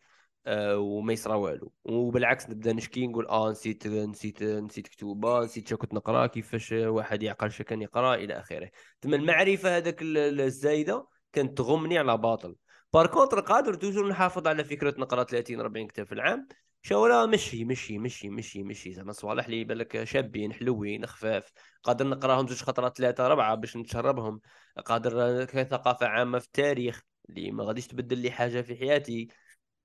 آه 0.47 0.79
وما 0.79 1.13
يصرى 1.13 1.35
والو. 1.35 1.73
وبالعكس 1.85 2.51
نبدأ 2.51 2.73
نشكي 2.73 3.07
نقول 3.07 3.27
آه 3.27 3.51
نسيت 3.51 3.87
نسيت 3.87 4.43
نسيت 4.43 4.89
كتوبه 4.89 5.45
نسيت 5.45 5.69
شو 5.69 5.77
كنت 5.77 5.95
نقرا 5.95 6.27
كيفاش 6.27 6.73
واحد 6.73 7.23
يعقل 7.23 7.51
شو 7.51 7.65
كان 7.65 7.83
يقرا 7.83 8.15
إلى 8.15 8.39
آخره. 8.41 8.71
تما 9.01 9.17
المعرفة 9.17 9.77
هذاك 9.77 10.03
الزايدة 10.03 11.07
كانت 11.33 11.59
تغمني 11.59 11.99
على 11.99 12.17
باطل. 12.17 12.57
par 12.93 13.07
contre 13.07 13.41
قادر 13.41 13.75
toujours 13.75 14.09
نحافظ 14.09 14.47
على 14.49 14.65
فكرة 14.65 14.95
نقرا 14.99 15.25
30 15.25 15.61
40 15.61 15.87
كتاب 15.87 16.07
في 16.07 16.13
العام. 16.13 16.49
شاورا 16.89 17.27
مشي 17.27 17.65
مشي 17.65 17.99
مشي 17.99 18.31
مشي 18.31 18.63
مشي. 18.63 18.93
زعما 18.93 19.13
صوالح 19.13 19.45
اللي 19.45 19.65
بالك 19.65 20.05
شابين 20.05 20.53
حلوين 20.53 21.07
خفاف. 21.07 21.53
قادر 21.83 22.07
نقراهم 22.07 22.47
زوج 22.49 22.63
خطرات 22.63 22.99
ثلاثة 22.99 23.27
اربعه 23.27 23.55
باش 23.55 23.77
نتشربهم. 23.77 24.41
قادر 24.85 25.45
كثقافه 25.45 26.07
عامة 26.07 26.39
في 26.39 26.47
التاريخ 26.47 27.03
اللي 27.29 27.51
ما 27.51 27.65
غاديش 27.65 27.87
تبدل 27.87 28.19
لي 28.19 28.31
حاجة 28.31 28.61
في 28.61 28.77
حياتي. 28.77 29.29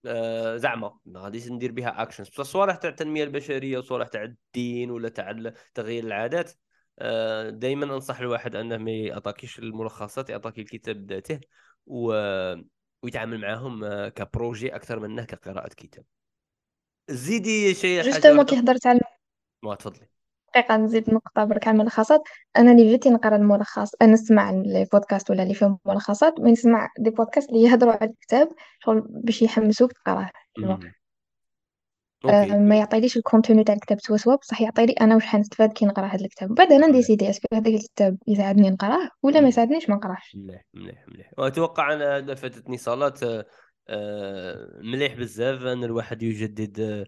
آه 0.05 0.57
زعما 0.57 0.99
ما 1.05 1.19
غاديش 1.19 1.47
ندير 1.47 1.71
بها 1.71 2.01
actions 2.01 2.29
بصح 2.29 2.43
صوالح 2.43 2.75
تاع 2.75 2.89
التنمية 2.89 3.23
البشرية 3.23 3.77
وصوالح 3.77 4.07
تاع 4.07 4.23
الدين 4.23 4.91
ولا 4.91 5.09
تاع 5.09 5.53
تغيير 5.73 6.03
العادات 6.03 6.51
آه 6.99 7.49
دائما 7.49 7.85
أنصح 7.85 8.19
الواحد 8.19 8.55
أنه 8.55 8.77
ما 8.77 8.91
يعطاكيش 8.91 9.59
الملخصات 9.59 10.29
يعطاك 10.29 10.59
الكتاب 10.59 11.11
ذاته 11.11 11.39
و... 11.85 12.13
ويتعامل 13.03 13.41
معاهم 13.41 13.83
آه، 13.83 14.09
ك 14.09 14.19
projet 14.19 14.75
أكثر 14.75 14.99
منه 14.99 15.23
كقراءة 15.25 15.67
كتاب. 15.67 16.05
زيدي 17.09 17.73
شي 17.73 18.01
حاجة 18.01 18.11
justement 18.11 18.45
كي 18.45 18.59
هضرت 18.59 18.87
على 18.87 18.99
ما 19.63 19.75
تفضلي. 19.75 20.07
دقيقة 20.55 20.77
نزيد 20.77 21.13
نقطة 21.13 21.43
برك 21.43 21.67
على 21.67 21.75
الملخصات. 21.75 22.21
أنا 22.57 22.71
اللي 22.71 22.91
جيتي 22.91 23.09
نقرأ 23.09 23.35
الملخص 23.35 23.91
أنا 24.01 24.11
نسمع 24.11 24.51
les 24.51 24.87
podcasts 24.93 25.31
ولا 25.31 25.43
اللي 25.43 25.53
فيهم 25.53 25.79
ملخصات 25.85 26.39
ما 26.39 26.51
نسمع 26.51 26.89
des 26.99 27.09
podcasts 27.09 27.49
اللي 27.49 27.61
يهضروا 27.63 27.93
على 27.93 28.11
الكتاب 28.11 28.49
شغل 28.79 29.03
باش 29.09 29.41
يحمسوك 29.41 29.91
تقراه. 29.91 30.29
أه 32.25 32.45
ما 32.57 32.77
يعطيليش 32.77 33.17
ال 33.17 33.23
contenu 33.23 33.63
تاع 33.63 33.75
الكتاب 33.75 33.99
سوا 33.99 34.17
سوا 34.17 34.35
بصح 34.35 34.61
يعطيلي 34.61 34.93
أنا 34.93 35.15
واش 35.15 35.25
حنستفاد 35.25 35.73
كي 35.73 35.85
نقرأ 35.85 36.05
هذا 36.05 36.25
الكتاب. 36.25 36.51
وبعد 36.51 36.71
أنا 36.71 36.87
نديسيدي 36.87 37.29
est-ce 37.29 37.41
que 37.41 37.47
هذاك 37.53 37.67
الكتاب 37.67 38.17
يساعدني 38.27 38.69
نقراه 38.69 39.09
ولا 39.23 39.41
ما 39.41 39.47
يساعدنيش 39.47 39.89
ما 39.89 39.95
نقراهش 39.95 40.35
مليح 40.35 40.61
مليح 40.73 41.07
مليح. 41.07 41.31
وأتوقع 41.37 41.93
أنا 41.93 42.35
فاتتني 42.35 42.77
صلاة 42.77 43.13
آه، 43.23 43.45
مليح 44.81 45.13
بزاف. 45.13 45.61
أن 45.61 45.83
الواحد 45.83 46.23
يجدد 46.23 46.79
آه، 46.79 47.05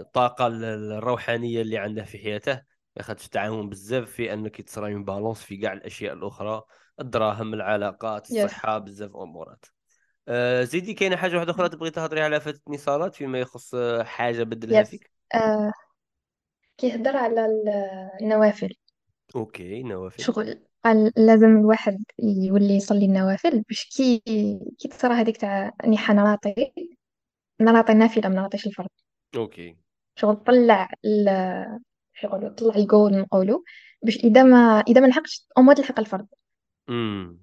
الطاقة 0.00 0.46
الروحانية 0.46 1.62
اللي 1.62 1.78
عنده 1.78 2.04
في 2.04 2.18
حياته. 2.18 2.62
خاطر 3.00 3.24
تعاون 3.26 3.68
بزاف 3.68 4.10
في 4.10 4.32
أنك 4.32 4.60
تصرى 4.60 4.94
من 4.94 5.04
balance 5.04 5.42
في 5.42 5.56
كاع 5.56 5.72
الأشياء 5.72 6.14
الأخرى 6.14 6.62
الدراهم 7.00 7.54
العلاقات 7.54 8.30
الصحة 8.30 8.78
بزاف 8.78 9.16
أمورات. 9.16 9.64
آه، 10.28 10.64
زيدي 10.64 10.94
كاينة 10.94 11.16
حاجة 11.16 11.36
واحدة 11.36 11.50
أخرى 11.50 11.68
تبغي 11.68 11.90
تهضري 11.90 12.20
على 12.20 12.40
فاتتني 12.40 12.78
صالات 12.78 13.14
فيما 13.14 13.40
يخص 13.40 13.74
حاجة 14.00 14.42
بدلها 14.42 14.82
فيك؟ 14.82 15.10
آه 15.34 15.72
كيهضر 16.78 17.16
على 17.16 17.46
النوافل. 18.20 18.74
okay 19.36 19.82
نوافل. 19.82 20.22
شغل. 20.22 20.67
قال 20.84 21.12
لازم 21.16 21.56
الواحد 21.56 22.04
يولي 22.18 22.76
يصلي 22.76 23.04
النوافل 23.04 23.62
باش 23.62 23.84
كي 23.96 24.18
كي 24.78 24.88
تصرى 24.88 25.14
هذيك 25.14 25.36
تاع 25.36 25.72
اني 25.84 25.98
حنراطي 25.98 26.72
نراطي 27.60 27.92
النافله 27.92 28.28
ما 28.28 28.34
نراطيش 28.34 28.66
الفرض 28.66 28.88
okay. 29.36 29.76
شغل 30.16 30.36
طلع 30.36 30.88
ال 31.04 31.28
شغل 32.14 32.54
طلع 32.54 32.74
الجول 32.74 33.12
نقولوا 33.18 33.60
باش 34.02 34.16
إذا 34.16 34.42
ما 34.42 34.80
إذا 34.88 35.00
ما 35.00 35.06
لحقتش 35.06 35.46
أو 35.58 35.62
ما 35.62 35.74
تلحق 35.74 36.00
الفرض 36.00 36.26
امم 36.88 37.38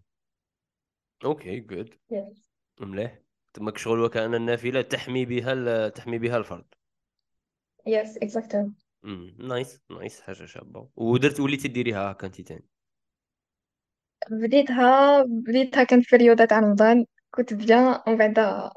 okay 1.25 1.59
good 1.59 1.93
yes. 2.13 2.39
مليح. 2.79 3.19
تماك 3.53 3.77
شغل 3.77 3.99
وكأن 3.99 4.35
النافلة 4.35 4.81
تحمي 4.81 5.25
بها 5.25 5.89
تحمي 5.89 6.17
بها 6.17 6.37
الفرد. 6.37 6.65
yes 7.87 8.17
exactly 8.17 8.71
امم 9.05 9.35
nice 9.39 9.81
nice 9.89 10.21
حاجة 10.21 10.45
شابة. 10.45 10.89
ودرت 10.95 11.39
وليتي 11.39 11.67
ديريها 11.67 12.11
هكا 12.11 12.27
أنت 12.27 12.41
تاني. 12.41 12.65
بديتها 14.31 15.23
بديتها 15.23 15.83
كانت 15.83 16.05
في 16.05 16.15
رياضة 16.15 16.45
تاع 16.45 16.59
رمضان. 16.59 17.05
كنت 17.31 17.53
bien 17.53 17.99
ومن 18.07 18.17
بعد 18.17 18.69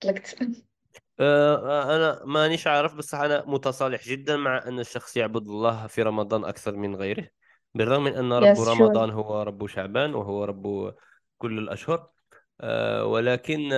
طلقت. 0.00 0.36
أه 1.20 1.96
أنا 1.96 2.24
مانيش 2.24 2.66
عارف 2.66 2.94
بس 2.94 3.14
أنا 3.14 3.44
متصالح 3.46 4.08
جدا 4.08 4.36
مع 4.36 4.62
أن 4.66 4.80
الشخص 4.80 5.16
يعبد 5.16 5.48
الله 5.48 5.86
في 5.86 6.02
رمضان 6.02 6.44
أكثر 6.44 6.76
من 6.76 6.96
غيره 6.96 7.28
بالرغم 7.74 8.04
من 8.04 8.14
أن 8.14 8.32
رب 8.32 8.56
yes 8.56 8.58
sure. 8.58 8.68
رمضان 8.68 9.10
هو 9.10 9.42
رب 9.42 9.66
شعبان 9.66 10.14
وهو 10.14 10.44
رب 10.44 10.94
كل 11.38 11.58
الأشهر. 11.58 12.08
أه 12.60 13.04
ولكن 13.04 13.70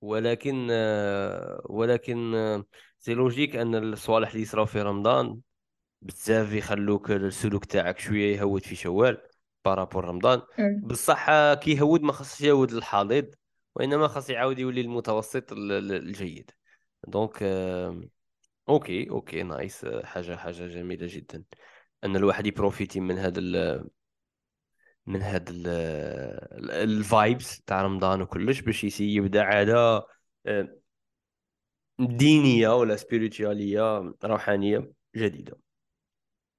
ولكن 0.00 0.68
ولكن 1.64 2.64
c'est 2.98 3.14
logique 3.14 3.56
أن 3.56 3.74
الصوالح 3.74 4.30
اللي 4.30 4.42
يصراو 4.42 4.66
في 4.66 4.82
رمضان 4.82 5.38
بزاف 6.02 6.52
يخلوك 6.52 7.10
السلوك 7.10 7.64
تاعك 7.64 7.98
شوية 7.98 8.36
يهود 8.36 8.62
في 8.62 8.74
شوال 8.76 9.22
par 9.64 9.76
rapport 9.76 10.04
رمضان. 10.04 10.42
بصح 10.82 11.26
كي 11.54 11.70
يهود 11.70 12.02
ما 12.02 12.12
خصش 12.12 12.40
يهود 12.40 12.72
الحضيض 12.72 13.34
وإنما 13.74 14.08
خاص 14.08 14.30
يعاود 14.30 14.58
يولي 14.58 14.80
المتوسط 14.80 15.52
الجيد. 15.52 16.50
donc 17.08 17.42
okay 18.68 19.10
okay 19.10 19.42
nice. 19.42 19.86
حاجة 20.04 20.36
حاجة 20.36 20.66
جميلة 20.66 21.06
جدا. 21.10 21.44
أن 22.04 22.16
الواحد 22.16 22.46
يبروفيتي 22.46 23.00
من 23.00 23.18
هذا 23.18 23.40
من 25.06 25.22
هاد 25.22 25.48
ال 26.70 26.85
vibes 26.85 27.60
تاع 27.60 27.82
رمضان 27.82 28.22
وكلش 28.22 28.60
باش 28.60 29.00
يبدأ 29.00 29.42
عادة 29.42 30.06
آه، 30.46 30.78
دينية 31.98 32.76
ولا 32.76 32.96
spirituelle 32.96 34.14
روحانية 34.24 34.92
جديدة. 35.16 35.67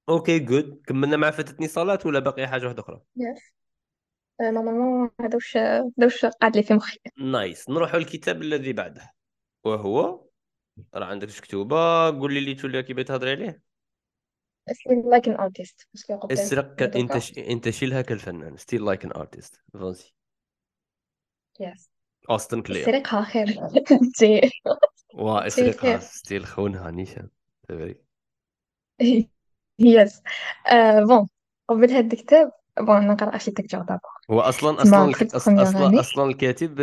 okay 0.09 0.39
good 0.39 0.81
كملنا 0.87 1.17
مع 1.17 1.31
فاتتني 1.31 1.67
صلاة 1.67 1.99
ولا 2.05 2.19
باقي 2.19 2.47
حاجة 2.47 2.65
واحدة 2.65 2.81
أخرى؟ 2.81 3.01
yes 3.15 3.53
normalement 4.41 5.09
هذا 5.21 5.35
وش 5.35 5.57
هذا 5.57 6.05
وش 6.05 6.25
قاعد 6.25 6.57
لي 6.57 6.63
في 6.63 6.73
مخي. 6.73 6.99
نايس 7.17 7.69
نروح 7.69 7.93
الكتاب 7.93 8.41
الذي 8.41 8.73
بعده. 8.73 9.13
وهو؟ 9.63 10.25
راه 10.95 11.05
عندك 11.05 11.27
كتوبه 11.27 12.09
قول 12.09 12.33
لي 12.33 12.39
اللي 12.39 12.55
تولي 12.55 12.83
كيف 12.83 12.99
تهضري 12.99 13.31
عليه. 13.31 13.61
ستيل 14.71 15.09
لايك 15.09 15.27
ان 15.27 15.39
ارتست 15.39 15.87
أسرق 16.31 16.95
أنت 16.95 17.17
ش... 17.17 17.37
أنت 17.37 17.69
شيلها 17.69 18.01
كالفنان 18.01 18.57
ستيل 18.57 18.85
لايك 18.85 19.05
ان 19.05 19.11
ارتست 19.11 19.61
فانسي 19.73 20.13
يس 21.59 21.91
اوستن 22.29 22.61
كلير 22.61 22.85
سرقها 22.85 23.21
خير. 23.21 23.47
واسرقها 25.13 25.99
ستيل 25.99 26.45
خونها 26.45 26.91
نيشان. 26.91 27.29
يس 29.79 30.21
بون 31.07 31.27
قبل 31.69 31.91
هذا 31.91 32.13
الكتاب 32.13 32.51
bon 32.79 33.07
نقرأ 33.07 33.29
architecture 33.29 33.81
دابا. 33.81 33.99
هو 34.31 34.39
أصلا 34.39 34.81
أصلا 34.81 35.11
أصلا 35.35 35.99
أصلا 35.99 36.25
الكاتب 36.25 36.75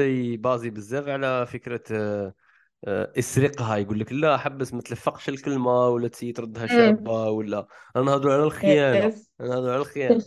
basé 0.42 0.70
بزاف 0.70 1.08
على 1.08 1.46
فكرة 1.46 1.82
آه، 1.90 2.34
آه، 2.84 3.12
إسرقها. 3.18 3.76
يقول 3.76 4.00
لك 4.00 4.12
لا 4.12 4.36
حبس 4.36 4.74
ما 4.74 4.80
تلفقش 4.80 5.28
الكلمة 5.28 5.88
ولا 5.88 6.08
تسي 6.08 6.32
تردها 6.32 6.66
شابه 6.66 7.30
ولا. 7.30 7.66
نهضروا 7.96 8.34
على 8.34 8.42
الخيانة. 8.42 9.14
نهضروا 9.40 9.72
على 9.72 9.80
الخيانة. 9.80 10.24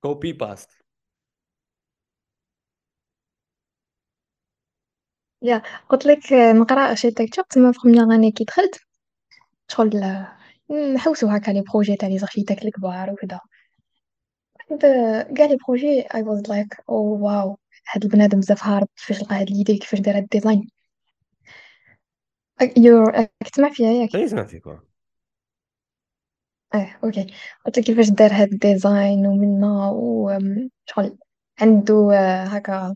copy 0.00 0.32
paste 0.32 0.70
يا 5.42 5.62
قلت 5.88 6.06
لك 6.06 6.32
آه، 6.32 6.52
نقرأ 6.52 6.90
architecture 6.90 7.44
تما 7.50 7.72
في 7.72 7.78
première 7.84 8.02
année 8.02 8.32
كي 8.32 8.44
دخلت 8.44 8.80
شغل 9.68 10.24
نحوسو 10.72 11.28
هكا 11.28 11.50
les 11.50 11.60
projets 11.72 11.96
تاع 11.96 12.08
les 12.08 12.18
architectes 12.18 12.64
الكبار 12.64 13.12
وكذا 13.12 13.40
كاع 15.36 15.46
les 15.46 15.56
projets 15.68 16.00
I 16.14 16.22
was 16.22 16.48
like 16.48 16.76
oh 16.88 17.24
wow 17.24 17.58
هاد 17.92 18.04
البنادم 18.04 18.40
بزاف 18.40 18.64
هارب 18.64 18.88
كيفاش 18.96 19.22
لقى 19.22 19.40
هاد 19.40 19.50
l'idée 19.50 19.78
كيفاش 19.78 20.00
دار 20.00 20.16
هاد 20.16 20.22
ال 20.22 20.28
design. 20.28 20.68
يو 22.76 23.04
كتسمع 23.44 23.70
فيها 23.72 23.90
ياك؟ 23.90 24.14
إي 24.14 24.28
سمعت 24.28 24.50
فيك. 24.50 24.66
آه 26.74 26.96
okay. 27.04 27.26
قلت 27.66 27.78
لك 27.78 27.84
كيفاش 27.84 28.08
دار 28.08 28.32
هاد 28.32 28.52
ال 28.52 28.63
design 28.63 29.26
ومنا 29.26 29.90
وشغل 29.90 31.18
عنده 31.60 32.10
آه، 32.14 32.44
هكا 32.44 32.94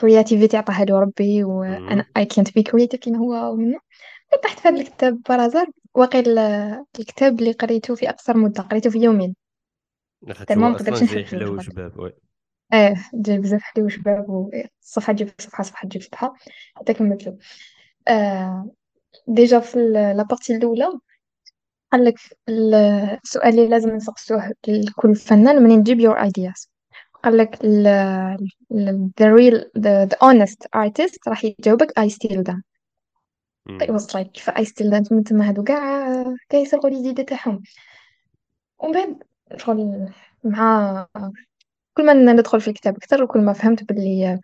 creativity 0.00 0.56
عطاها 0.56 0.84
له 0.84 1.00
ربي 1.00 1.44
وأنا. 1.44 2.06
اي 2.16 2.24
كانت 2.24 2.54
بي 2.54 2.62
كرياتيف 2.62 3.00
كيما 3.00 3.18
هو 3.18 3.52
ومنا 3.52 3.78
طحت 4.42 4.58
في 4.58 4.68
هذا 4.68 4.76
الكتاب 4.80 5.22
par 5.28 5.41
hasard 5.41 5.66
واقيل 5.94 6.38
آه، 6.38 6.84
الكتاب 6.98 7.38
اللي 7.40 7.52
قريته 7.52 7.94
في 7.94 8.10
أقصر 8.10 8.36
مدة 8.36 8.62
قريته 8.62 8.90
في 8.90 8.98
يومين. 8.98 9.36
لاخاطش 10.22 10.48
تما 10.54 10.66
هو 10.66 10.70
ما 10.70 10.76
أصلا 10.76 10.86
قدرتش 10.86 11.14
جاي 11.14 11.44
وي. 11.98 12.12
آه 12.72 12.96
بزاف 13.14 13.62
حلو 13.62 13.84
وشباب 13.84 14.26
وصفحه 14.28 15.12
تجيب 15.12 15.30
صفحة 15.38 15.64
صفحة 15.64 15.88
تجيب 15.88 16.02
صفحه 16.02 16.34
حتى 16.74 16.94
كملتو 16.94 17.36
آه 18.08 18.70
déjà 19.28 19.60
في 19.60 19.76
ال- 19.76 20.16
la 20.16 20.26
partie 20.26 20.56
الأولى 20.56 20.88
قال 21.92 22.04
لك 22.04 22.14
السؤال 22.48 23.48
اللي 23.48 23.68
لازم 23.68 23.90
نسقسوه 23.96 24.52
لكل 24.68 25.14
فنان 25.14 25.62
منين 25.62 25.82
تجيب 25.84 25.98
your 26.00 26.16
ideas 26.18 26.68
قال 27.24 27.36
لك 27.36 27.64
ال 27.64 27.86
ال- 28.72 29.10
the 29.20 29.24
real 29.24 29.58
the, 29.78 30.08
the 30.08 30.18
honest 30.26 30.66
artist 30.76 31.18
راح 31.28 31.44
يجاوبك 31.44 32.00
I 32.00 32.08
steal 32.08 32.42
them 32.42 32.60
it 33.82 33.90
مم. 33.90 33.98
was 33.98 34.02
like 34.02 34.30
كيف؟ 34.32 34.50
I 34.50 34.64
steal 34.64 34.90
them 34.92 35.22
تما 35.24 35.48
هادو 35.48 35.64
كاع 35.64 36.06
كاع 36.48 36.60
يسرقوا 36.60 36.90
les 36.90 37.02
idées 37.02 37.22
تاعهم. 37.22 37.62
ومن 38.78 38.92
بعد 38.92 39.18
شغل 39.56 40.08
مع 40.44 41.06
كل 41.96 42.06
ما 42.06 42.32
ندخل 42.32 42.60
في 42.60 42.68
الكتاب 42.68 42.96
أكثر 42.96 43.22
وكل 43.24 43.40
ما 43.40 43.52
فهمت 43.52 43.84
باللي 43.84 44.40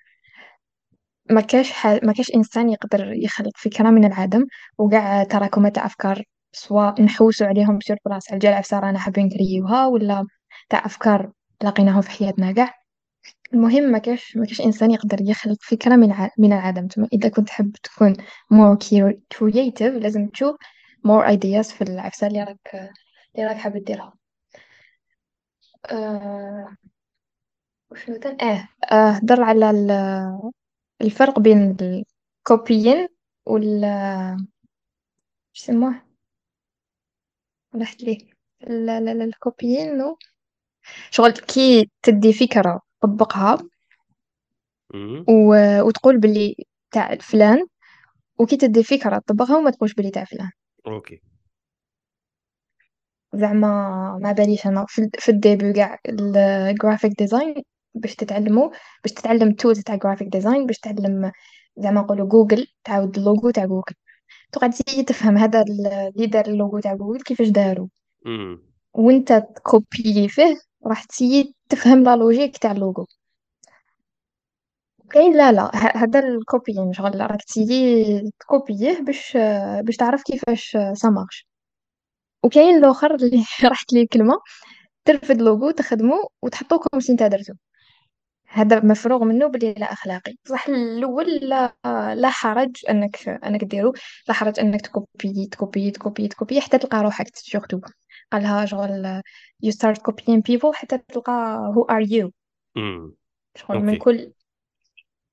ما 1.30 1.40
كاش 1.40 1.72
ح... 1.72 1.86
ما 1.86 2.12
كاش 2.12 2.30
إنسان 2.34 2.70
يقدر 2.70 3.12
يخلق 3.12 3.52
فكرة 3.56 3.90
من 3.90 4.04
العدم. 4.04 4.46
وكاع 4.78 5.24
تراكمات 5.24 5.74
تاع 5.74 5.86
أفكار 5.86 6.22
سواء 6.52 7.02
نحوسوا 7.02 7.46
عليهم 7.46 7.80
sur 7.80 7.96
place 8.06 8.28
على 8.28 8.34
الجال 8.34 8.52
عفسة 8.54 8.78
رانا 8.80 8.98
حابين 8.98 9.26
نكريوها 9.26 9.86
ولا 9.86 10.26
تاع 10.68 10.86
أفكار 10.86 11.32
لقيناهم 11.64 12.00
في 12.02 12.10
حياتنا. 12.10 12.52
كاع 12.52 12.74
المهم 13.54 13.82
ما 13.82 13.98
كاش 13.98 14.36
ما 14.36 14.46
كاش 14.46 14.60
إنسان 14.60 14.90
يقدر 14.90 15.18
يخلق 15.20 15.56
فكرة 15.62 15.96
من 15.96 16.12
ع... 16.12 16.30
من 16.38 16.52
العدم. 16.52 16.86
تما 16.88 17.08
إذا 17.12 17.28
كنت 17.28 17.48
تحب 17.48 17.72
تكون 17.82 18.14
more 18.54 18.76
cre- 18.84 19.18
creative 19.38 19.82
لازم 20.02 20.28
تشوف 20.28 20.56
more 21.06 21.24
ideas 21.26 21.74
في 21.74 21.82
العفسه 21.82 22.26
اللي 22.26 22.44
راك 22.44 22.90
اللي 23.36 23.46
راك 23.46 23.56
حاب 23.56 23.76
ديرها 23.84 24.14
آه... 25.90 26.76
وشنو 27.90 28.16
تاني؟ 28.16 28.42
آه 28.42 28.68
آه، 28.92 29.10
هضر 29.10 29.42
على 29.42 29.70
ال- 29.70 30.50
الفرق 31.02 31.38
بين 31.38 31.76
الكوبيين 31.80 33.08
وال 33.46 33.84
شو 35.52 35.62
يسموه؟ 35.72 36.02
راحت 37.74 38.02
ليه؟ 38.02 38.18
لا 38.60 39.00
لا 39.00 39.14
لا 39.14 39.24
الكوبيين. 39.24 40.16
شغل 41.10 41.32
كي 41.32 41.90
تدي 42.02 42.32
فكرة. 42.32 42.80
تطبقها 43.02 43.58
مم. 44.94 45.24
و... 45.28 45.54
وتقول 45.82 46.18
باللي 46.18 46.54
تاع 46.90 47.16
فلان 47.16 47.66
وكي 48.38 48.56
تدي 48.56 48.82
فكرة 48.82 49.18
تطبقها 49.18 49.56
وما 49.58 49.70
تقولش 49.70 49.94
بلي 49.94 50.10
تاع 50.10 50.24
فلان. 50.24 50.50
okay. 50.86 51.20
زعما 53.34 54.18
ما 54.22 54.32
باليش 54.32 54.66
أنا. 54.66 54.84
في, 54.88 55.10
في 55.18 55.28
ال 55.28 55.36
début 55.36 55.72
كاع 55.72 55.98
ال 56.08 56.21
graphic 56.21 57.12
design 57.18 57.54
باش 57.94 58.14
تتعلمو 58.14 58.72
باش 59.02 59.12
تتعلم 59.12 59.52
tools 59.52 59.80
تاع 59.80 59.94
graphic 59.96 60.28
design 60.28 60.66
باش 60.66 60.78
تعلم 60.78 61.32
زعما 61.76 62.00
نقولوا 62.00 62.28
جوجل 62.28 62.66
تعاود 62.84 63.18
اللوغو 63.18 63.50
تاع 63.50 63.64
جوجل 63.64 63.94
تقعد 64.52 64.70
تسيي 64.70 65.04
تفهم 65.04 65.36
هذا 65.36 65.62
اللي 65.62 66.26
دار 66.26 66.46
اللوغو 66.46 66.80
تاع 66.80 66.94
جوجل 66.94 67.22
كيفاش 67.22 67.48
دارو. 67.48 67.90
وانت 68.94 69.32
تكوبي 69.32 70.28
فيه 70.28 70.56
راح 70.86 71.04
تسيي 71.04 71.54
تفهم 71.68 72.04
la 72.04 72.16
logique 72.16 72.58
تاع 72.58 72.72
اللوغو 72.72 73.06
كاين 75.10 75.36
لا 75.36 75.52
لا 75.52 75.70
هذا 75.96 76.18
ال 76.28 76.36
copie 76.36 76.74
شغل 76.92 77.20
راك 77.30 77.42
تسيي 77.44 78.30
تكوبيه 78.40 79.00
باش 79.00 79.36
باش 79.84 79.96
تعرف 79.96 80.22
كيفاش 80.22 80.76
ça 80.94 81.08
marche 81.08 81.46
وكاين 82.44 82.76
الآخر 82.78 83.14
اللي 83.14 83.44
راحت 83.64 83.92
لي 83.92 84.02
الكلمة 84.02 84.34
ترفد 85.06 85.42
لوغو 85.42 85.70
تخدمو 85.72 86.30
وتحطو 86.42 86.78
comme 86.80 87.00
si 87.00 87.14
نتا 87.14 87.28
درتو. 87.28 87.54
هذا 88.48 88.80
مفروغ 88.86 89.24
منه 89.24 89.46
بلي 89.48 89.74
لا 89.74 89.92
أخلاقي. 89.92 90.34
صح 90.48 90.68
الأول 90.68 91.26
لا 91.36 91.74
لا 92.16 92.30
حرج 92.30 92.72
أنك 92.90 93.28
أنك 93.28 93.64
ديرو 93.64 93.94
لا 94.28 94.34
حرج 94.34 94.60
أنك 94.60 94.80
تكوبي 94.82 95.48
تكوبي 95.52 95.90
تكوبي 95.90 96.28
تكوبي 96.28 96.60
حتى 96.60 96.78
تلقى 96.78 97.02
روحك 97.02 97.26
surtout 97.36 97.80
قالها 98.32 98.66
شغل 98.66 99.22
you 99.66 99.70
start 99.70 99.96
copying 99.96 100.40
people 100.40 100.72
حتى 100.74 100.98
تلقى 100.98 101.72
who 101.74 101.94
are 101.94 102.06
you. 102.10 102.30
شغل 103.56 103.78
من 103.78 103.98
كل. 103.98 104.32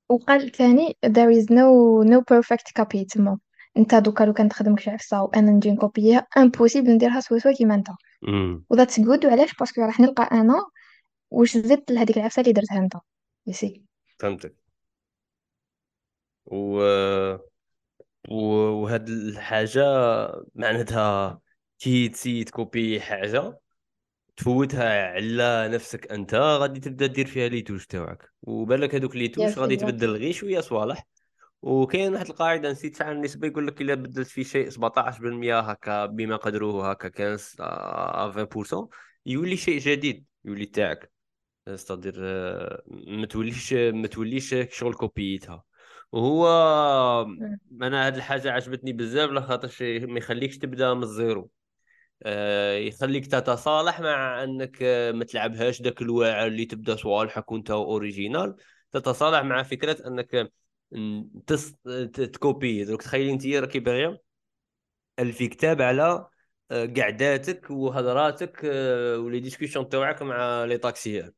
وقال 0.10 0.52
ثاني 0.52 0.98
there 1.06 1.32
is 1.40 1.46
no 1.46 2.04
no 2.04 2.22
perfect 2.22 2.82
copy 2.82 3.06
تما 3.06 3.40
أنت 3.78 3.96
دوكا 3.96 4.24
لو 4.24 4.34
كان 4.34 4.50
تخدم 4.50 4.78
شي 4.78 4.90
عفسة 4.90 5.24
وأنا 5.24 5.52
نجي 5.52 5.72
نكوبيها 5.72 6.28
impossible 6.38 6.92
نديرها 6.92 7.20
سوا 7.20 7.40
سوا 7.40 7.52
كيما 7.52 7.76
أنت. 7.76 7.88
و 8.70 8.74
that's 8.74 9.00
good 9.00 9.26
وعلاش؟ 9.26 9.54
parce 9.54 9.71
que 9.71 9.82
راح 9.82 10.00
نلقى 10.00 10.24
أنا 10.32 10.66
واش 11.32 11.58
زدت 11.58 11.92
لهذيك 11.92 12.18
العفسة 12.18 12.40
اللي 12.42 12.54
درتها 12.54 12.78
أنت. 12.78 12.94
yes 13.48 13.84
فهمتك. 14.20 14.56
و 16.46 16.82
وهاد 18.30 19.10
الحاجة 19.10 19.84
معناتها 20.56 21.40
كي 21.80 22.10
تسي 22.10 22.44
تكوبي 22.44 23.02
حاجة 23.02 23.60
تفوتها 24.38 25.08
على 25.14 25.68
نفسك 25.70 26.12
أنت 26.12 26.36
غادي 26.36 26.80
تبدأ 26.80 27.06
دير 27.06 27.28
فيها 27.28 27.48
les 27.48 27.62
touches 27.62 27.88
تاعك. 27.88 28.32
وبالك 28.42 28.96
هذوك 28.96 29.16
les 29.16 29.28
touches 29.28 29.58
غادي 29.58 29.76
تبدل 29.76 30.16
غير 30.16 30.34
شوية 30.34 30.60
صوالح. 30.60 31.08
وكاين 31.62 32.14
واحد 32.14 32.26
القاعدة 32.26 32.72
نسيت 32.72 32.96
فعلا 32.96 33.12
النسبة 33.12 33.48
يقول 33.48 33.68
لك 33.68 33.82
إلا 33.82 33.96
بدلت 33.96 34.28
في 34.28 34.44
شيء 34.44 34.70
17% 34.70 35.60
هكا 35.60 36.06
بما 36.06 36.36
قدروه 36.36 36.92
هكا 36.92 37.08
كان 37.08 37.38
20% 37.38 38.90
يولي 39.26 39.58
شيء 39.58 39.80
جديد 39.80 40.26
يولي 40.46 40.66
تاعك. 40.66 41.12
استدير 41.68 42.16
ما 43.08 43.26
توليش 43.26 43.74
ما 43.74 44.08
توليش 44.08 44.56
شغل 44.70 44.94
كوبيتها. 44.94 45.64
وهو 46.12 46.48
أنا 47.82 48.08
هاد 48.08 48.16
الحاجة 48.16 48.52
عجبتني 48.52 48.94
بزاف 48.94 49.30
لخاطرش 49.30 49.82
ما 49.82 50.18
يخليكش 50.18 50.58
تبدأ 50.58 50.94
من 50.94 51.04
ال 51.04 51.10
zéro. 51.10 51.42
آه، 51.42 51.57
يخليك 52.78 53.28
تتصالح 53.28 54.00
مع 54.00 54.44
أنك 54.44 54.78
آه، 54.84 55.12
ما 55.12 55.24
تلعبهاش 55.26 55.82
ذاك 55.82 56.02
الواعر 56.02 56.48
اللي 56.48 56.66
تبدا 56.66 56.96
صوالحك 56.96 57.52
وانت 57.52 57.72
original. 57.72 58.56
تتصالح 58.92 59.40
مع 59.44 59.64
فكرة 59.64 60.08
أنك 60.08 60.52
م، 60.92 61.24
تس... 61.48 61.74
تكوبي. 62.14 62.84
دروك 62.84 63.02
تخيلي 63.02 63.32
أنت 63.32 63.46
راكي 63.48 63.80
باغية 63.80 64.22
تالفي 65.20 65.48
كتاب 65.48 65.82
على 65.82 66.28
آه، 66.72 66.86
قعداتك 66.86 67.70
وهضراتك 67.72 68.62
آه، 68.66 69.18
و 69.18 69.23
les 69.23 69.40
discussions 69.40 69.90
تاعك 69.90 70.22
مع 70.22 70.66
لي 70.66 70.78
طاكسيات 70.78 71.36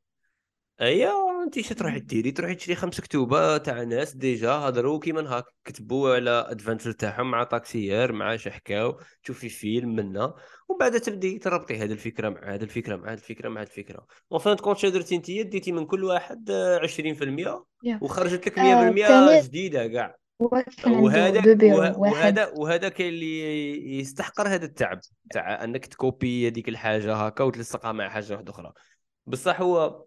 ايا 0.80 1.12
انت 1.44 1.58
اش 1.58 1.68
تروحي 1.68 2.00
ديري؟ 2.00 2.30
تروحي 2.30 2.54
تشري 2.54 2.74
خمس 2.74 3.00
كتوبة 3.00 3.56
تاع 3.56 3.82
ناس 3.82 4.16
ديجا 4.16 4.50
هضروا 4.50 4.98
كيما 4.98 5.36
هاك 5.36 5.44
كتبوا 5.64 6.14
على 6.14 6.30
adventure 6.48 6.92
تاعهم 6.92 7.30
مع 7.30 7.44
taxieur 7.44 8.12
مع 8.12 8.36
شحكاو 8.36 9.00
تشوفي 9.22 9.48
فيلم 9.48 9.96
منا. 9.96 10.24
ومن 10.68 10.78
بعد 10.80 11.00
تبدي 11.00 11.38
تربطي 11.38 11.76
هذه 11.76 11.92
الفكرة 11.92 12.28
مع 12.28 12.54
هذه 12.54 12.62
الفكرة 12.62 12.96
مع 12.96 13.08
هذه 13.08 13.14
الفكرة 13.18 13.48
مع 13.48 13.60
هذه 13.60 13.66
الفكرة. 13.66 14.06
وفين 14.30 14.54
كونت 14.56 14.78
شا 14.78 14.88
درتي 14.88 15.16
انت 15.16 15.26
ديتي 15.26 15.72
من 15.72 15.86
كل 15.86 16.04
واحد 16.04 16.50
آه، 16.50 16.78
20% 16.78 17.64
يا 17.84 17.98
وخرجت 18.02 18.46
لك 18.46 18.58
آه 18.58 18.90
100% 18.90 19.06
تاني 19.08 19.40
جديدة 19.40 19.86
كاع. 19.86 20.16
هو 20.42 20.48
كان 20.48 20.64
عنده 20.94 21.00
وهذاك 21.00 21.44
deux 21.44 21.54
bureaux 21.54 21.78
وه- 21.78 21.98
واحد. 21.98 22.14
وهذا 22.14 22.46
وهذا 22.56 22.88
كاين 22.88 23.08
اللي 23.08 23.98
يستحقر 23.98 24.48
هذا 24.48 24.64
التعب 24.64 25.00
تاع 25.30 25.64
انك 25.64 25.86
تكوبي 25.86 26.48
هذيك 26.48 26.68
الحاجة 26.68 27.14
هكا 27.14 27.44
وتلصقها 27.44 27.92
مع 27.92 28.08
حاجة 28.08 28.32
واحدة 28.32 28.52
أخرى. 28.52 28.72
بصح 29.26 29.60
هو 29.60 30.04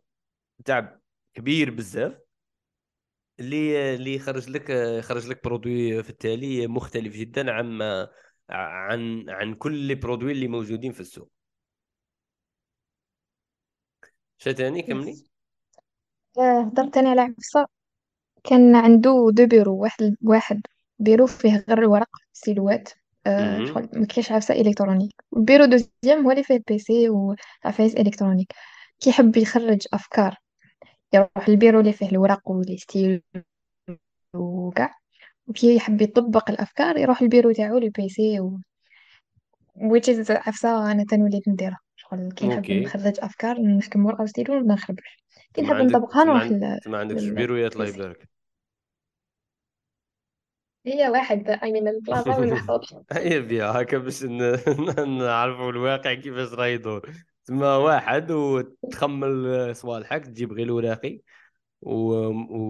تعب 0.66 1.00
كبير 1.34 1.72
بزاف 1.72 2.14
اللي 3.40 3.96
اللي 3.96 4.16
يخرج 4.16 4.50
لك 4.50 4.70
يخرج 4.70 5.28
لك 5.28 5.44
produit 5.44 6.04
في 6.04 6.10
التالي 6.10 6.68
مختلف 6.68 7.14
جدا 7.16 7.52
عن 7.52 7.82
عن 8.50 9.30
عن 9.30 9.54
كل 9.56 9.92
ال 9.92 9.97
produit 9.97 10.32
اللي 10.32 10.48
موجودين 10.48 10.92
في 10.92 11.00
السوق. 11.00 11.32
شي 14.38 14.54
تاني 14.54 14.82
كملي؟ 14.82 15.24
آه، 16.38 16.62
هضرت 16.62 16.94
تاني 16.94 17.10
على 17.10 17.22
عفسة 17.22 17.68
كان 18.44 18.76
عنده 18.76 19.30
deux 19.34 19.48
bureaux 19.48 19.82
واحد 19.82 20.16
واحد 20.22 20.62
بيرو 21.00 21.28
فيه 21.28 21.66
غير 21.70 21.80
الورق 21.80 22.10
ستيلوات. 22.34 22.90
آه. 23.28 23.66
شغل 23.66 23.90
ما 23.94 24.06
كاينش 24.06 24.32
عفسة 24.32 24.54
électronique. 24.54 25.14
وال 25.32 25.40
bureau 25.40 25.66
deuxième 25.66 26.26
هو 26.26 26.32
اللي 26.32 26.44
فيه 26.44 26.56
ال 26.56 26.74
PC 26.74 27.10
وعفايس 27.10 27.96
électronique. 27.96 28.54
كيحب 29.00 29.38
يخرج 29.38 29.88
أفكار 29.94 30.43
يروح 31.14 31.50
للبيرو 31.50 31.80
اللي 31.80 31.94
فيه 31.94 32.10
الورق 32.10 32.52
ولي 32.52 32.78
ستيل 32.78 33.22
وكاع. 34.34 34.96
وكي 35.48 35.76
يحب 35.76 36.02
يطبق 36.02 36.50
الأفكار 36.50 36.98
يروح 36.98 37.22
البيرو 37.22 37.52
تاعو 37.52 37.78
البيسي 37.78 38.40
و 38.40 38.58
which 39.78 40.08
is 40.08 40.32
عفسة 40.32 40.92
أنا 40.92 41.04
تنوليت 41.04 41.48
نديرها. 41.48 41.80
شغل 41.96 42.32
كي 42.32 42.48
نحب 42.48 42.72
نخرج 42.72 43.14
أفكار 43.20 43.62
نحكم 43.62 44.06
ورقة 44.06 44.22
وستيل 44.24 44.52
وما 44.52 44.74
نخربش. 44.74 45.24
كي 45.54 45.62
نحب 45.62 45.74
عندك 45.76 45.96
نطبقها 45.96 46.24
تما 46.24 46.34
نروح 46.34 46.42
عند... 46.44 46.64
لل 46.64 46.80
تما 46.80 46.98
عندكش 46.98 47.28
بيرويات 47.28 47.74
الله 47.74 47.86
للبيسي 47.86 48.04
يبارك 48.04 48.30
هي 50.86 51.10
واحد 51.10 51.50
اي 51.50 51.72
من 51.72 51.88
البلاصه 51.88 52.46
محطوط 52.46 53.06
هيا 53.12 53.40
بيها 53.40 53.82
هكا 53.82 53.98
باش 53.98 54.24
ن- 54.24 55.18
نعرفوا 55.18 55.72
الواقع 55.72 56.14
كيفاش 56.14 56.54
راه 56.54 56.66
يدور. 56.66 57.14
تما 57.46 57.78
واحد 57.78 58.32
وتخمل 58.32 59.76
صوالحك 59.76 60.26
تجيب 60.26 60.54
غير 60.54 60.66
الوراقي 60.66 61.22
و... 61.82 62.14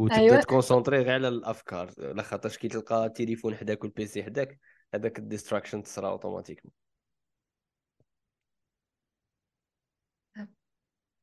وتبدا 0.03 0.21
أيوه. 0.21 0.41
تكونسونطري 0.41 0.97
غير 0.97 1.13
على 1.13 1.27
الأفكار. 1.27 1.91
لخاطرش 1.97 2.57
كي 2.57 2.67
تلقى 2.67 3.05
التليفون 3.05 3.55
حداك 3.55 3.83
وال 3.83 4.03
PC 4.03 4.23
حداك 4.23 4.59
هذاك 4.93 5.19
ال 5.19 5.25
distraction 5.25 5.83
تصرا 5.83 6.09
automatiquement 6.09 6.73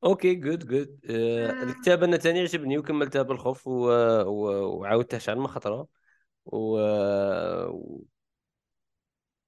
okay 0.05 0.35
good 0.35 0.67
good 0.67 1.01
الكتاب 1.05 2.03
أنا 2.03 2.17
تاني 2.17 2.41
عجبني 2.41 2.79
وكملتها 2.79 3.23
بالخوف 3.23 3.67
و... 3.67 3.73
و... 4.23 4.79
وعاودتها 4.79 5.19
شحال 5.19 5.39
من 5.39 5.47
خطره 5.47 5.87
و... 6.45 6.79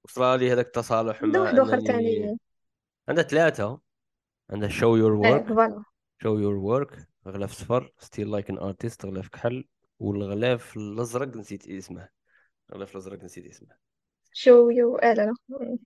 وصرا 0.03 0.37
لي 0.37 0.53
هذاك 0.53 0.65
التصالح 0.65 1.23
مع 1.23 1.39
واحد 1.39 1.59
أخر 1.59 1.79
تاني. 1.79 2.37
عندها 3.09 3.23
ثلاثة. 3.23 3.82
عندها 4.53 4.69
show 4.69 4.97
your 4.97 5.17
work. 5.23 5.47
voilà 5.47 5.83
show 6.23 6.37
your 6.37 6.59
work. 6.59 6.99
غلاف 7.27 7.51
صفر. 7.51 7.91
Steal 8.01 8.27
like 8.27 8.53
an 8.53 8.57
artist. 8.57 9.05
غلاف 9.05 9.27
كحل. 9.27 9.65
والغلاف 9.99 10.77
الأزرق 10.77 11.37
نسيت 11.37 11.67
اسمه. 11.67 12.09
الغلاف 12.69 12.91
الأزرق 12.91 13.23
نسيت 13.23 13.45
اسمه. 13.45 13.75
show 14.33 14.69
your 14.69 14.95
آه 14.95 15.13
لا 15.13 15.21
لا. 15.21 15.33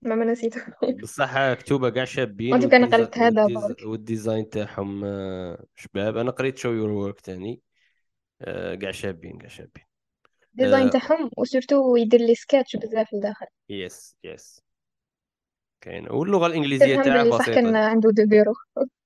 ما 0.02 0.14
ما 0.14 0.24
نسيته. 0.24 0.62
بصح 1.02 1.52
كتوبة 1.52 1.90
كاع 1.90 2.04
شابين 2.04 2.52
وانت 2.52 2.66
كان. 2.66 2.94
قريت 2.94 3.18
هذا 3.18 3.42
وال 3.44 3.54
des... 3.54 3.86
وال 3.86 4.01
design 4.01 4.48
تاعهم 4.48 5.04
آه، 5.04 5.64
شباب. 5.74 6.16
أنا 6.16 6.30
قريت 6.30 6.58
show 6.58 6.62
your 6.62 7.14
work 7.14 7.20
تاني. 7.20 7.62
آه، 8.40 8.74
كاع 8.74 8.90
شابين 8.90 9.38
كاع 9.38 9.48
شابين. 9.48 9.84
design 10.54 10.90
تاعهم 10.90 11.30
و 11.36 11.43
surtout 11.43 11.96
يدير 11.96 12.20
les 12.20 12.34
sketchs 12.34 12.76
بزاف 12.76 13.14
لداخل. 13.14 13.46
yes 13.68 14.16
yes 14.24 14.67
كاين. 15.80 16.10
واللغة 16.10 16.46
الإنجليزية 16.46 16.86
تفهم 16.94 17.02
تاعه 17.04 17.44
كان 17.44 17.64
بسيطة. 17.64 17.78
عنده 17.78 18.10
deux 18.10 18.26
bureaux 18.26 18.54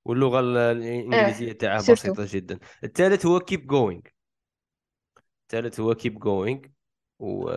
واللغة 0.04 0.40
ال- 0.40 0.56
آه 0.56 0.72
الإنجليزية 0.72 1.52
تاعه 1.52 1.92
بسيطة 1.92 2.26
جدا. 2.30 2.58
الثالث 2.84 3.26
هو 3.26 3.40
keep 3.40 3.60
going. 3.60 4.10
الثالث 5.42 5.80
هو 5.80 5.94
keep 5.94 6.12
going. 6.24 6.68
و 7.18 7.50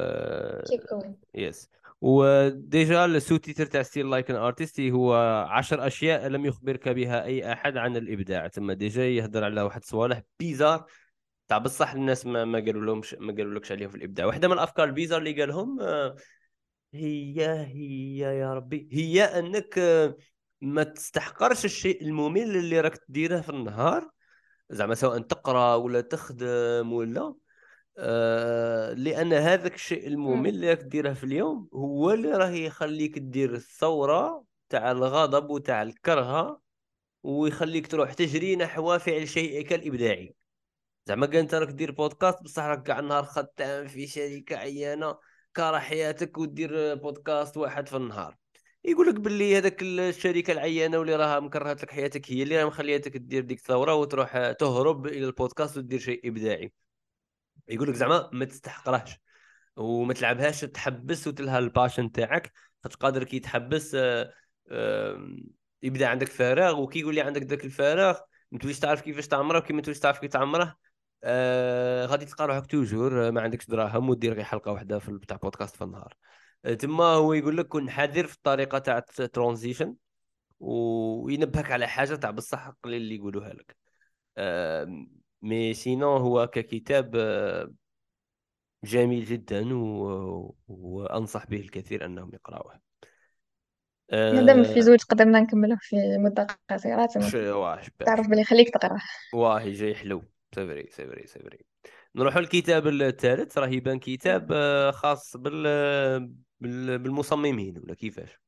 keep 0.61 0.97
going. 0.97 1.09
yes 1.35 1.69
وديجا 2.01 3.05
ال 3.05 3.37
sous-titre 3.37 3.65
تاع 3.65 3.81
steal 3.81 4.09
like 4.09 4.29
an 4.31 4.35
artist 4.35 4.79
هو 4.79 5.13
عشر 5.49 5.87
أشياء 5.87 6.27
لم 6.27 6.45
يخبرك 6.45 6.89
بها 6.89 7.23
أي 7.23 7.53
أحد 7.53 7.77
عن 7.77 7.97
الإبداع. 7.97 8.47
تما 8.47 8.73
ديجا 8.73 9.05
يهضر 9.05 9.43
على 9.43 9.61
واحد 9.61 9.83
صوالح 9.83 10.21
bizarre. 10.39 10.85
تاع 11.47 11.57
بصح 11.57 11.93
الناس 11.93 12.25
ما 12.25 12.45
ما 12.45 12.59
قالوا 12.59 12.85
لهمش 12.85 13.15
ما 13.19 13.33
قالوا 13.33 13.53
لكش 13.53 13.71
عليهم 13.71 13.89
في 13.89 13.95
الإبداع. 13.95 14.25
واحدة 14.25 14.47
من 14.47 14.53
الأفكار 14.53 14.85
البيزار 14.87 15.19
اللي 15.19 15.41
قالهم 15.41 15.81
آه، 15.81 16.15
هي 16.95 17.45
هي 17.73 18.39
يا 18.39 18.53
ربي. 18.53 18.89
هي 18.91 19.23
أنك 19.23 19.77
آه، 19.77 20.17
ما 20.61 20.83
تستحقرش 20.83 21.65
الشيء 21.65 22.01
الممل 22.03 22.57
اللي 22.57 22.81
راك 22.81 22.97
تديره 22.97 23.41
في 23.41 23.49
النهار 23.49 24.11
زعما 24.69 24.95
سواء 24.95 25.19
تقرأ 25.19 25.75
ولا 25.75 26.01
تخدم 26.01 26.93
ولا 26.93 27.35
آه، 27.97 28.93
لأن 28.93 29.33
هذاك 29.33 29.75
الشيء 29.75 30.07
الممل 30.07 30.49
اللي 30.49 30.69
راك 30.69 30.81
ديره 30.83 31.13
في 31.13 31.23
اليوم 31.23 31.69
هو 31.73 32.11
اللي 32.11 32.31
راه 32.31 32.49
يخليك 32.49 33.19
دير 33.19 33.55
الثورة 33.55 34.45
تاع 34.69 34.91
الغضب 34.91 35.49
وتاع 35.49 35.81
الكرهة 35.81 36.61
ويخليك 37.23 37.87
تروح 37.87 38.13
تجري 38.13 38.55
نحو 38.55 38.99
فعل 38.99 39.27
شيئك 39.27 39.73
الابداعي 39.73 40.35
زعما 41.05 41.25
كان 41.25 41.39
أنت 41.39 41.55
راك 41.55 41.69
دير 41.69 41.91
بودكاست 41.91 42.43
بصح 42.43 42.63
راك 42.63 42.83
كاع 42.83 42.99
النهار 42.99 43.23
خدام 43.23 43.87
في 43.87 44.07
شركة 44.07 44.57
عيانة 44.57 45.17
كاره 45.55 45.79
حياتك 45.79 46.37
ودير 46.37 46.95
بودكاست 46.95 47.57
واحد 47.57 47.87
في 47.87 47.95
النهار. 47.97 48.37
يقول 48.83 49.07
لك 49.07 49.15
باللي 49.15 49.57
هذاك 49.57 49.81
الشركة 49.83 50.51
العيانة 50.53 50.97
واللي 50.97 51.15
راها 51.15 51.39
مكرهت 51.39 51.83
لك 51.83 51.91
حياتك 51.91 52.31
هي 52.31 52.43
اللي 52.43 52.65
مخليتك 52.65 53.17
دير 53.17 53.43
ديك 53.43 53.59
الثورة 53.59 53.95
وتروح 53.95 54.51
تهرب 54.51 55.07
إلى 55.07 55.25
البودكاست 55.25 55.77
وتدير 55.77 55.99
شيء 55.99 56.29
إبداعي. 56.29 56.73
يقول 57.67 57.89
لك 57.89 57.95
زعما 57.95 58.29
ما 58.33 58.45
تستحقرهش 58.45 59.19
وما 59.77 60.13
تلعبهاش 60.13 60.61
تحبس 60.61 61.27
وتلها 61.27 61.59
ال 61.59 61.66
passion 61.66 62.11
تاعك. 62.11 62.51
قادر 62.99 63.23
كي 63.23 63.39
تحبس 63.39 63.95
آه، 64.71 65.27
يبدأ 65.83 66.07
عندك 66.07 66.27
فراغ 66.27 66.81
وكي 66.81 66.99
يقول 66.99 67.15
لي 67.15 67.21
عندك 67.21 67.41
ذاك 67.41 67.65
الفراغ 67.65 68.19
ما 68.51 68.59
تعرف 68.59 69.01
كيفاش 69.01 69.27
تعمره 69.27 69.57
وكي 69.57 69.73
ما 69.73 69.81
تعرف 69.81 70.19
كيف 70.19 70.31
تعمره 70.31 70.77
آه 71.23 72.05
غادي 72.05 72.25
تلقى 72.25 72.47
روحك 72.47 72.65
toujours 72.65 73.27
آه، 73.27 73.31
ما 73.31 73.41
عندكش 73.41 73.65
دراهم 73.67 74.09
ودير 74.09 74.33
غير 74.33 74.43
حلقة 74.43 74.71
واحدة 74.71 74.99
في 74.99 75.19
تاع 75.27 75.37
بودكاست 75.37 75.75
في 75.75 75.83
النهار 75.83 76.13
آه 76.65 76.73
تما 76.73 77.03
هو 77.05 77.33
يقول 77.33 77.57
لك 77.57 77.67
كن 77.67 77.89
حذر 77.89 78.27
في 78.27 78.35
الطريقة 78.35 78.77
تاع 78.79 78.97
ال 79.19 79.26
transition 79.26 79.95
وينبهك 80.59 81.71
على 81.71 81.87
حاجة 81.87 82.15
تاع 82.15 82.31
بصح 82.31 82.69
قليل 82.83 83.01
اللي 83.01 83.15
يقولوها 83.15 83.53
لك 83.53 83.77
آه 84.37 85.05
mais 85.41 85.73
sinon 85.73 86.17
هو 86.17 86.47
ككتاب 86.47 87.15
جميل 88.83 89.25
جدا 89.25 89.73
و... 89.73 90.55
وأنصح 90.67 91.45
به 91.45 91.57
الكثير 91.59 92.05
أنهم 92.05 92.31
يقرأوه 92.33 92.79
مادام 94.11 94.63
في. 94.63 94.81
زوج 94.81 95.03
قدرنا 95.03 95.39
نكمله 95.39 95.77
في. 95.81 95.97
واه 97.51 97.81
شباب 97.81 98.05
تعرف 98.05 98.27
بلي 98.27 98.43
خليك 98.43 98.69
تقرا 98.69 98.97
واه 99.33 99.69
جاي 99.69 99.95
حلو 99.95 100.23
c'est 100.55 100.73
vrai 100.73 100.87
c'est 100.91 101.11
vrai 101.11 101.27
c'est 101.27 101.43
vrai. 101.43 101.59
نروحوا 102.15 102.41
للكتاب 102.41 102.87
الثالث. 102.87 103.57
راه 103.57 103.67
يبان 103.67 103.99
كتاب 103.99 104.51
آه، 104.51 104.91
خاص 104.91 105.37
بال... 105.37 105.63
بال... 106.59 106.99
بالمصممين 106.99 107.77
ولا 107.77 107.93
كيفاش؟ 107.93 108.39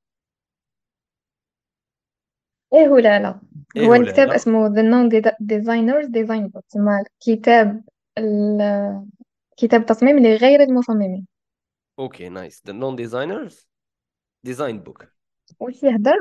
إيه 2.73 2.87
ولا 2.87 3.19
لا 3.19 3.41
إيه 3.75 3.87
هو 3.87 3.93
الكتاب 3.93 4.27
لا. 4.27 4.35
اسمه 4.35 4.69
The 4.69 4.83
Non 4.83 5.09
Designers 5.43 6.07
Design 6.07 6.51
Book 6.51 6.63
تما 6.69 7.03
كتاب 7.19 7.83
ال... 8.17 9.07
كتاب 9.57 9.85
تصميم 9.85 10.19
لغير 10.19 10.61
المصممين. 10.61 11.27
Okay 11.99 12.29
nice. 12.29 12.63
The 12.67 12.73
Non 12.73 12.95
Designers 12.95 13.67
Design 14.43 14.79
Book 14.79 15.07
وش 15.59 15.83
يهدر؟ 15.83 16.19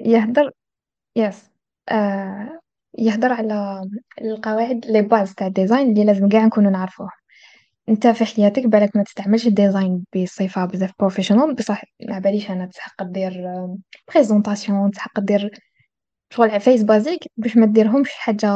يهدر 0.00 0.50
yes 1.16 1.50
آه 1.88 2.60
يهدر 2.98 3.32
على 3.32 3.82
القواعد 4.20 4.86
les 4.86 5.02
bases 5.02 5.34
تاع 5.34 5.46
ال 5.46 5.52
design 5.52 5.90
اللي 5.90 6.04
لازم 6.04 6.28
كاع 6.28 6.44
نكونوا 6.44 6.70
نعرفوها 6.70 7.12
انت 7.88 8.06
في 8.06 8.24
حياتك 8.24 8.66
بالك 8.66 8.96
ما 8.96 9.02
تستعملش 9.02 9.46
ال 9.46 9.54
design 9.54 10.04
بصفة 10.16 10.64
بزاف 10.64 10.92
professional 10.98 11.54
بصح 11.54 11.82
ما 12.08 12.18
باليش 12.18 12.50
أنا 12.50 12.66
تحق 12.66 13.02
دير 13.02 13.32
présentation 14.14 14.90
تحق 14.90 15.20
دير 15.20 15.50
شغل 16.30 16.50
عفايس 16.50 16.82
basique 16.82 17.20
باش 17.36 17.56
ما 17.56 17.66
ديرهمش 17.66 18.10
حاجة 18.12 18.48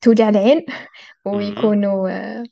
توجع 0.00 0.28
العين. 0.28 0.66
ويكونوا 1.24 2.10
آه، 2.10 2.44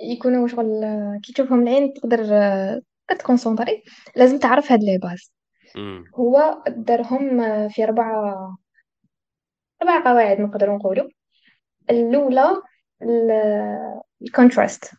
يكونوا 0.00 0.48
شغل 0.48 0.84
آه، 0.84 1.20
كي 1.22 1.32
تشوفهم 1.32 1.62
العين 1.62 1.92
تقدر 1.92 2.26
آه، 2.32 2.80
ت 3.18 3.24
concentrer 3.24 3.82
لازم 4.16 4.38
تعرف 4.38 4.72
هاد 4.72 4.82
les 4.82 4.98
bases. 4.98 5.32
هو 6.14 6.62
دارهم 6.68 7.40
آه، 7.40 7.68
في 7.68 7.84
أربعة 7.84 8.56
أربع 9.82 10.04
قواعد 10.04 10.40
نقدروا 10.40 10.76
نقولوا 10.76 11.08
الأولى 11.90 12.62
ال 14.22 14.29
contraste 14.29 14.90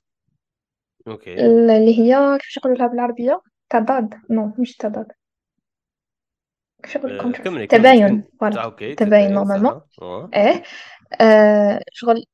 Okay. 1.08 1.46
اللي 1.46 2.00
هي 2.00 2.38
كيفاش 2.38 2.58
نقولوا 2.58 2.78
لها 2.78 2.88
بالعربية؟ 2.88 3.42
تضاد. 3.70 4.14
non 4.30 4.54
مش 4.60 4.76
تضاد. 4.76 5.08
كيفاش 6.84 6.98
نقول. 6.98 7.12
ال 7.12 7.15
contraste 7.15 7.48
كملي 7.48 7.68
تباين. 7.68 8.24
voilà. 8.40 8.64
آه، 8.64 8.94
تباين 8.94 9.34
normalement. 9.34 9.82
آه. 10.02 10.30
إيه. 10.36 10.64
آه 11.22 11.82
شغل 11.92 12.26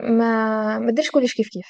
ما 0.00 0.78
ما 0.78 0.90
ديرش 0.92 1.10
كلش 1.10 1.34
كيف 1.34 1.48
كيف. 1.48 1.66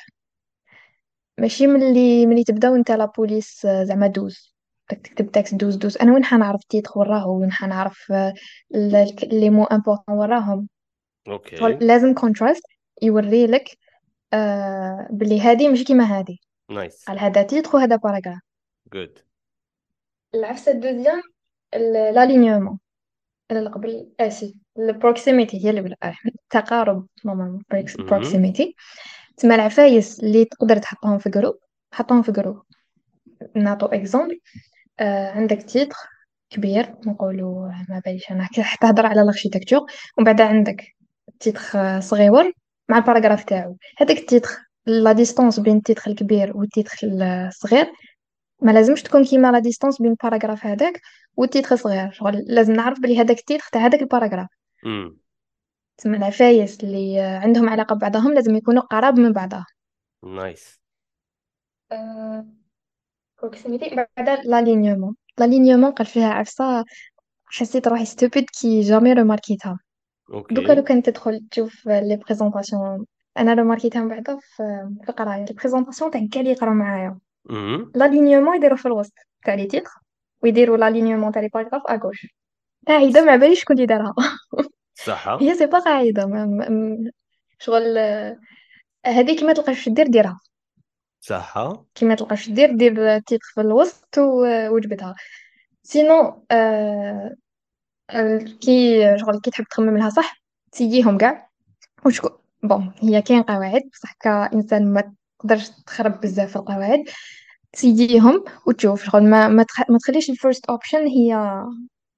ماشي 1.39 1.67
ملي 1.67 2.27
ملي 2.27 2.45
تبداو 2.45 2.75
انت 2.75 2.91
la 2.91 3.05
police 3.05 3.67
آه، 3.67 3.85
زعما 3.85 4.07
douze. 4.07 4.55
تكتب 4.95 5.31
texte 5.31 5.55
douze 5.55 5.77
douze 5.77 5.97
أنا 5.97 6.13
وين 6.13 6.25
حنعرف 6.25 6.65
titre 6.65 6.91
وراه 6.97 7.29
وين 7.29 7.53
حنعرف 7.53 8.13
آه، 8.13 8.35
les 9.25 9.51
mots 9.51 9.65
importants 9.65 10.15
وراهم؟ 10.15 10.69
Okay. 11.29 11.57
لازم 11.57 12.15
contraste 12.15 12.63
يوري 13.03 13.47
لك 13.47 13.79
آه 14.33 15.09
بلي 15.11 15.41
هادي 15.41 15.69
ماشي 15.69 15.85
كيما 15.85 16.05
هادي. 16.19 16.41
nice 16.71 17.05
قال 17.05 17.19
هذا 17.19 17.43
titre 17.43 17.77
وهذا 17.77 17.97
paragraphe 17.97 18.39
good 18.93 19.19
العفسة 20.35 20.73
ال 20.73 20.78
deuxième 20.78 21.23
ال 21.75 21.84
alignement 21.84 22.79
اللي 23.51 23.71
قبل 23.71 24.13
c'est 24.21 24.57
ال 24.79 24.87
proximité 24.87 25.65
هي 25.65 25.71
اللي 25.71 25.81
بال- 25.81 25.97
التقارب 26.27 27.07
normalement. 27.25 27.63
proximité 27.99 28.75
تسمى 29.37 29.55
العفايس 29.55 30.21
اللي 30.21 30.45
تقدر 30.45 30.77
تحطهم 30.77 31.19
في 31.19 31.31
groupe 31.31 31.59
حطهم 31.93 32.23
في 32.23 32.33
groupe 32.33 32.63
نعطو 33.57 33.87
exemple 33.87 34.41
آه 35.01 35.31
عندك 35.31 35.63
titre 35.63 35.97
كبير 36.51 36.95
نقولوا 37.07 37.69
ما 37.89 38.03
باليش 38.05 38.31
أنا 38.31 38.45
حتى 38.45 38.63
تهضر 38.81 39.07
على 39.07 39.23
ال 39.23 39.27
architecture 39.27 39.81
ومن 40.19 40.25
بعد 40.25 40.41
عندك 40.41 40.85
titre 41.41 41.61
آه، 41.75 42.01
صغيور 42.01 42.53
مع 42.89 42.99
ال 42.99 43.03
paragraphe 43.03 43.45
تاعو. 43.45 43.77
هذاك 43.99 44.19
ال 44.19 44.24
titre 44.24 44.51
la 44.87 45.13
distance 45.13 45.61
بين 45.61 45.77
ال 45.77 45.83
titre 45.83 46.11
الكبير 46.11 46.57
وال 46.57 46.69
titre 46.69 46.99
الصغير 47.03 47.93
ما 48.63 48.73
لازمش 48.73 49.03
تكون 49.03 49.25
كيما 49.25 49.53
la 49.53 49.59
distance 49.59 50.03
بين 50.03 50.11
ال 50.11 50.16
paragraphe 50.16 50.67
هذاك 50.67 51.01
وال 51.37 51.48
titre 51.48 51.77
صغير. 51.77 52.11
شغل 52.13 52.45
لازم 52.47 52.73
نعرف 52.73 53.01
بلي 53.01 53.19
هذاك 53.21 53.39
ال 53.39 53.43
titre 53.43 53.65
تاع 53.73 53.87
هذاك 53.87 54.03
ال 54.03 54.07
paragraphe. 54.07 54.49
تسمى 55.99 56.17
العفايس 56.17 56.85
اللي 56.85 57.21
آه، 57.21 57.39
عندهم 57.39 57.69
علاقة 57.69 57.95
ببعضهم 57.95 58.35
لازم 58.35 58.57
يكونوا 58.57 58.83
قراب 58.83 59.19
من 59.19 59.33
بعضها 59.33 59.67
nice 60.25 60.81
proximité 63.43 64.07
بعد 64.19 64.47
l'alignement 64.47 65.17
l'alignement 65.39 65.91
قال 65.93 66.07
فيها 66.07 66.29
عفسة 66.29 66.85
حسيت 67.47 67.89
روحي 67.89 68.05
ستوبيد 68.05 68.45
كي 68.61 68.81
جامي 68.81 69.13
روماركيتها 69.13 69.79
دوكا 70.51 70.73
لو 70.73 70.79
أوكي 70.79 70.83
كان 70.83 71.03
تدخل 71.03 71.49
تشوف 71.51 71.87
لي 71.87 72.17
بريزونطاسيون 72.17 73.07
أنا 73.39 73.55
روماركيتها 73.55 74.03
من 74.03 74.09
بعد 74.09 74.39
في 74.41 74.63
في 75.03 75.09
القرايه 75.09 75.45
لي 75.45 75.55
بريزونطاسيون 75.55 76.11
تاع 76.11 76.27
كاع 76.33 76.41
اللي 76.41 76.53
يقراو 76.53 76.75
معايا 76.75 77.19
مهم. 77.45 77.93
لالينيومون 77.95 78.57
يديروا 78.57 78.77
في 78.77 78.87
الوسط 78.87 79.13
تاع 79.45 79.55
لي 79.55 79.67
تيتر 79.67 79.91
ويديروا 80.43 80.77
لالينيومون 80.77 81.33
تاع 81.33 81.43
لي 81.43 81.49
باراغراف 81.49 81.83
اغوش 81.87 82.27
قاعدة 82.89 83.25
ما 83.25 83.37
باليش 83.37 83.61
شكون 83.61 83.77
اللي 83.77 83.87
دارها 83.87 84.15
صحة 84.95 85.41
هي 85.43 85.55
سي 85.55 85.67
با 85.67 85.79
قاعدة 85.79 86.27
ما- 86.27 86.47
ما- 86.47 86.69
م- 86.69 87.11
شغل 87.59 87.99
آه، 87.99 88.39
هذيك 89.07 89.43
ما 89.43 89.53
تلقاش 89.53 89.89
دير 89.89 90.07
ديرها. 90.07 90.41
صحة. 91.21 91.85
كي 91.95 92.05
ما 92.05 92.15
تلقاش 92.15 92.51
دير 92.51 92.77
دير 92.77 93.19
تيتر 93.19 93.47
في 93.55 93.61
الوسط 93.61 94.19
وجبدها. 94.71 95.15
sinon 95.83 96.47
آه 96.51 97.37
ال- 98.15 98.59
كي 98.59 99.01
شغل 99.19 99.41
كي 99.41 99.51
تحب 99.51 99.65
تخمم 99.65 99.99
لها 99.99 100.11
صح 100.11 100.43
ت 100.73 100.77
essayer 100.77 101.10
هم 101.10 101.19
كاع. 101.19 101.51
وشكون 102.07 102.31
bon 102.63 102.93
هي 103.03 103.23
كاين 103.23 103.43
قواعد 103.43 103.83
بصح 103.93 104.13
كإنسان 104.21 104.93
ما 104.93 105.13
تقدرش 105.39 105.69
تخرب 105.87 106.21
بزاف 106.21 106.57
القواعد. 106.57 107.05
تسيديهم 107.73 108.45
وتشوف 108.67 109.05
شغل 109.05 109.31
ما 109.31 109.49
ما, 109.49 109.63
تخ... 109.63 109.91
ما 109.91 109.99
تخليش 109.99 110.31
ال 110.31 110.37
first 110.37 110.67
option 110.67 111.07
هي 111.07 111.55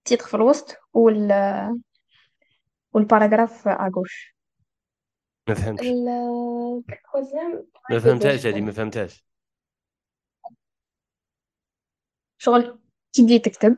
titre 0.05 0.27
في 0.27 0.35
الوسط 0.35 0.77
وال... 0.93 1.33
وال 2.93 3.05
paragraphe 3.05 3.69
à 3.69 3.78
gauche 3.78 4.35
ما 5.49 5.55
فهمتش. 5.55 5.87
ال 5.87 6.05
troisième 6.05 7.67
ما 7.91 7.99
فهمتهاش 7.99 8.47
هذه 8.47 8.61
ما 8.61 8.73
فهمتهاش. 8.73 9.25
شغل 12.39 12.79
كي 13.13 13.23
تجي 13.23 13.39
تكتب. 13.39 13.77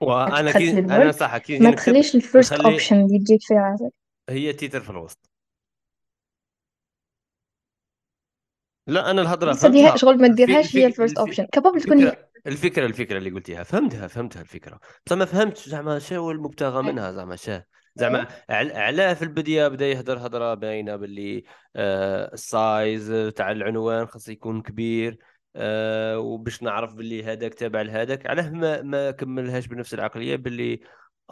وأنا 0.00 0.52
تخزن 0.52 0.86
كي 0.86 0.96
أنا 0.96 1.12
صح 1.12 1.38
كي 1.38 1.54
نجي 1.54 1.64
ما 1.64 1.70
نكتب. 1.70 1.82
تخليش 1.82 2.14
الفيرست 2.14 2.52
نخلي 2.52 2.72
اوبشن 2.72 3.00
اللي 3.00 3.18
تجيك 3.18 3.42
في 3.42 3.54
راسك 3.54 3.92
هي 4.28 4.52
تيتر 4.52 4.80
في 4.80 4.90
الوسط. 4.90 5.30
لا 8.86 9.10
أنا 9.10 9.22
الهضرة 9.22 9.52
فهمتها. 9.52 9.96
شغل 9.96 10.20
ما 10.20 10.28
ديرهاش 10.28 10.76
هي 10.76 10.86
الفي 10.86 10.86
الفيرست 10.86 11.12
الفي 11.12 11.20
اوبشن 11.20 11.46
كابابل 11.52 11.82
تكون 11.82 11.98
هي 11.98 12.08
الفكرة 12.08 12.26
الفكرة 12.46 12.86
الفكرة 12.86 13.18
اللي 13.18 13.30
قلتيها. 13.30 13.62
فهمتها 13.62 14.06
فهمتها 14.06 14.42
الفكرة. 14.42 14.80
بس 15.06 15.12
ما 15.12 15.24
فهمتش 15.24 15.68
زعما 15.68 15.98
شنو 15.98 16.20
هو 16.20 16.30
المبتغى 16.30 16.82
منها 16.82 17.12
زعما 17.12 17.36
شاه 17.36 17.66
زعما 17.94 18.26
عل- 18.48 18.72
علاه 18.72 19.14
في 19.14 19.22
البداية 19.22 19.68
بدأ 19.68 19.86
يهضر 19.86 20.18
هضره 20.26 20.54
باينة 20.54 20.96
باللي 20.96 21.44
آه 21.76 22.34
ال 22.34 22.54
size 22.54 23.32
تاع 23.36 23.50
العنوان 23.50 24.06
خاص 24.06 24.28
يكون 24.28 24.62
كبير 24.62 25.18
آه 25.56 26.18
وباش 26.18 26.62
نعرف 26.62 26.94
باللي 26.94 27.24
هذاك 27.24 27.54
تابع 27.54 27.82
لهذاك 27.82 28.26
علاه 28.26 28.50
ما 28.50 28.82
ما 28.82 29.10
كملهاش 29.10 29.66
بنفس 29.66 29.94
العقلية 29.94 30.36
باللي 30.36 30.80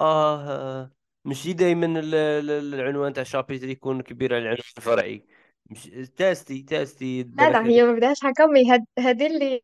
آه 0.00 0.92
ماشي 1.24 1.52
دائما 1.52 2.00
العنوان 2.00 3.12
تاع 3.12 3.22
ال 3.22 3.28
chapitre 3.28 3.68
يكون 3.68 4.02
كبير 4.02 4.34
على 4.34 4.42
العنوان 4.42 4.62
الفرعي. 4.78 5.26
مش 5.70 5.90
تاستي 6.16 6.62
تاستي 6.62 7.22
لا 7.22 7.50
لا 7.50 7.66
هي 7.66 7.82
ما 7.82 7.92
بداش 7.92 8.24
هكا 8.24 8.46
mais 8.46 8.70
هذه 8.98 9.26
اللي 9.26 9.62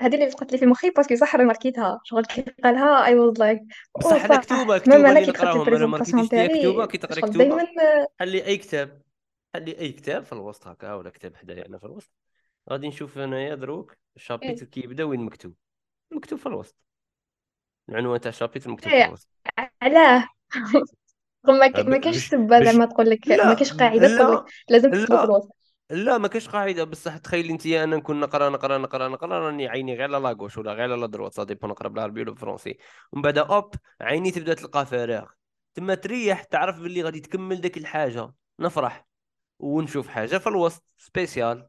هذه 0.00 0.14
اللي 0.14 0.26
بقات 0.26 0.52
لي 0.52 0.58
في 0.58 0.66
مخي 0.66 0.90
parce 0.90 1.05
que 1.05 1.14
صح 1.14 1.36
marqué 1.36 1.79
تها. 1.79 2.00
شغل 2.04 2.24
كي 2.24 2.44
قالها 2.64 3.06
I 3.06 3.14
was 3.14 3.38
like 3.38 3.60
بصح 3.98 4.26
صح. 4.28 4.36
كتوبة 4.40 4.78
كتوبة 4.78 4.96
اللي 5.10 5.26
نقراهم 5.26 5.74
أنا 5.74 5.86
marqué 5.86 6.11
تيش 6.11 6.28
كتوبة؟ 6.60 6.86
كي 6.86 6.98
تقري 6.98 7.20
شغل 7.20 7.30
دائما 7.30 7.64
كتوبه 7.64 8.06
حلي 8.20 8.46
أي 8.46 8.56
كتاب؟ 8.56 9.02
حلي 9.54 9.78
أي 9.78 9.92
كتاب 9.92 10.24
في 10.24 10.32
الوسط 10.32 10.66
هكا؟ 10.66 10.94
ولا 10.94 11.10
كتاب 11.10 11.36
حدايا 11.36 11.66
أنا 11.66 11.78
في 11.78 11.84
الوسط. 11.86 12.10
غادي 12.70 12.88
نشوف 12.88 13.18
أنايا 13.18 13.54
دروك 13.54 13.96
ال 14.16 14.22
chapitre 14.22 14.66
كيبدا 14.66 15.04
وين 15.04 15.20
مكتوب. 15.20 15.54
مكتوب 16.10 16.38
في 16.38 16.46
الوسط. 16.46 16.76
العنوان 17.88 18.20
تاع 18.20 18.28
ال 18.28 18.33
chapitre 18.33 18.70
مكتوب 18.70 18.90
في 18.90 18.96
إيه، 18.96 19.04
الوسط. 19.04 19.28
علاه. 19.82 20.28
ما 21.44 21.66
ك- 21.68 21.78
ما 21.80 21.96
ب- 21.98 22.00
كاش 22.00 22.14
باش 22.14 22.28
سبه 22.28 22.64
زعما 22.64 22.86
تقول 22.86 23.10
لك 23.10 23.28
ما 23.28 23.54
كاش 23.54 23.72
قاعدة 23.72 24.16
تقول 24.16 24.36
لك 24.36 24.42
لا. 24.42 24.44
لازم 24.68 24.90
لا 24.90 25.24
الوسط. 25.24 25.56
لا 25.90 26.18
ما 26.18 26.28
كاش 26.28 26.48
قاعدة. 26.48 26.84
بصح 26.84 27.16
تخيلي 27.16 27.52
انت 27.52 27.66
أنا 27.66 27.96
نكون 27.96 28.20
نقرا 28.20 28.48
نقرا 28.50 28.78
نقرا 28.78 29.08
نقرا 29.08 29.38
راني 29.38 29.68
عيني 29.68 29.94
غير 29.94 30.02
على 30.02 30.18
la 30.18 30.28
gauche 30.28 30.58
ولا 30.58 30.72
غير 30.72 30.92
على 30.92 31.08
droite 31.08 31.34
ça 31.34 31.44
dépend 31.44 31.70
نقرا 31.70 31.88
بالعربي 31.88 32.20
ولا 32.22 32.30
بالفرنسي 32.30 32.78
ومن 33.12 33.22
بعد 33.22 33.38
اوب 33.38 33.74
عيني 34.00 34.30
تبدأ 34.30 34.54
تلقى 34.54 34.86
فراغ. 34.86 35.30
تما 35.74 35.94
تريح 35.94 36.44
تعرف 36.44 36.80
باللي 36.80 37.02
غادي 37.02 37.20
تكمل 37.20 37.60
ديك 37.60 37.78
الحاجة. 37.78 38.32
نفرح 38.60 39.06
ونشوف 39.58 40.08
حاجة 40.08 40.38
في 40.38 40.46
الوسط 40.48 40.84
spéciale 40.98 41.68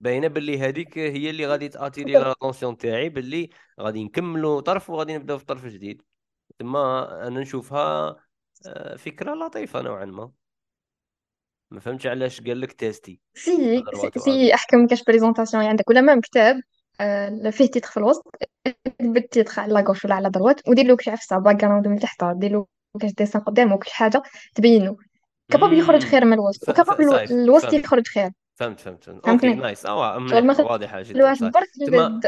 باينة 0.00 0.28
باللي 0.28 0.58
هذيك 0.58 0.98
هي 0.98 1.30
اللي 1.30 1.46
غادي 1.46 1.68
تأ 1.68 1.81
tirer 1.81 2.12
l'attention 2.12 2.76
تاعي 2.76 3.08
باللي 3.08 3.50
غادي 3.80 4.04
نكملوا 4.04 4.60
طرف 4.60 4.90
وغادي 4.90 5.16
نبدأو 5.18 5.38
في 5.38 5.44
طرف 5.44 5.66
جديد. 5.66 6.02
تما 6.58 7.26
أنا 7.26 7.40
نشوفها 7.40 8.16
آه، 8.66 8.96
فكرة 8.96 9.34
لطيفة 9.34 9.82
نوعا 9.82 10.04
ما. 10.04 10.32
ما 11.70 11.80
فهمتش 11.80 12.06
علاش 12.06 12.40
قال 12.40 12.60
لك 12.60 12.72
تيستي. 12.72 13.20
si 13.34 13.84
si, 14.16 14.54
احكم 14.54 14.86
كاش 14.86 15.04
présentation. 15.04 15.64
عندك 15.64 15.90
ولا 15.90 16.00
même 16.00 16.20
كتاب 16.20 16.60
آه 17.00 17.50
فيه 17.50 17.66
titre 17.66 17.88
في 17.88 17.96
الوسط 17.96 18.26
اكتب 18.66 19.16
ال 19.16 19.23
titre 19.23 19.60
على 19.60 19.74
la 19.74 19.81
gauche 19.81 20.04
ولا 20.04 20.14
على 20.14 20.30
droite 20.30 20.68
ودير 20.68 20.86
له 20.86 20.96
كش 20.96 21.08
عفسه 21.08 21.38
background 21.38 21.88
من 21.88 21.98
تحت. 21.98 22.24
دير 22.24 22.52
له 22.52 22.66
كاش 23.00 23.12
dessin 23.12 23.42
قدامه 23.42 23.76
كل 23.76 23.90
حاجة 23.90 24.22
تبينو. 24.54 24.98
capable 25.52 25.78
يخرج 25.78 26.02
خير 26.02 26.24
من 26.24 26.32
الوسط 26.32 26.80
صايب 26.80 27.30
الوسط 27.30 27.72
يخرج 27.72 28.06
خير. 28.06 28.30
فهمت 28.54 28.80
فهمت. 28.80 29.08
okay 29.08 29.54
nice 29.54 29.86
آه 29.86 30.16
واضحة 30.60 31.02
جدا 31.02 32.20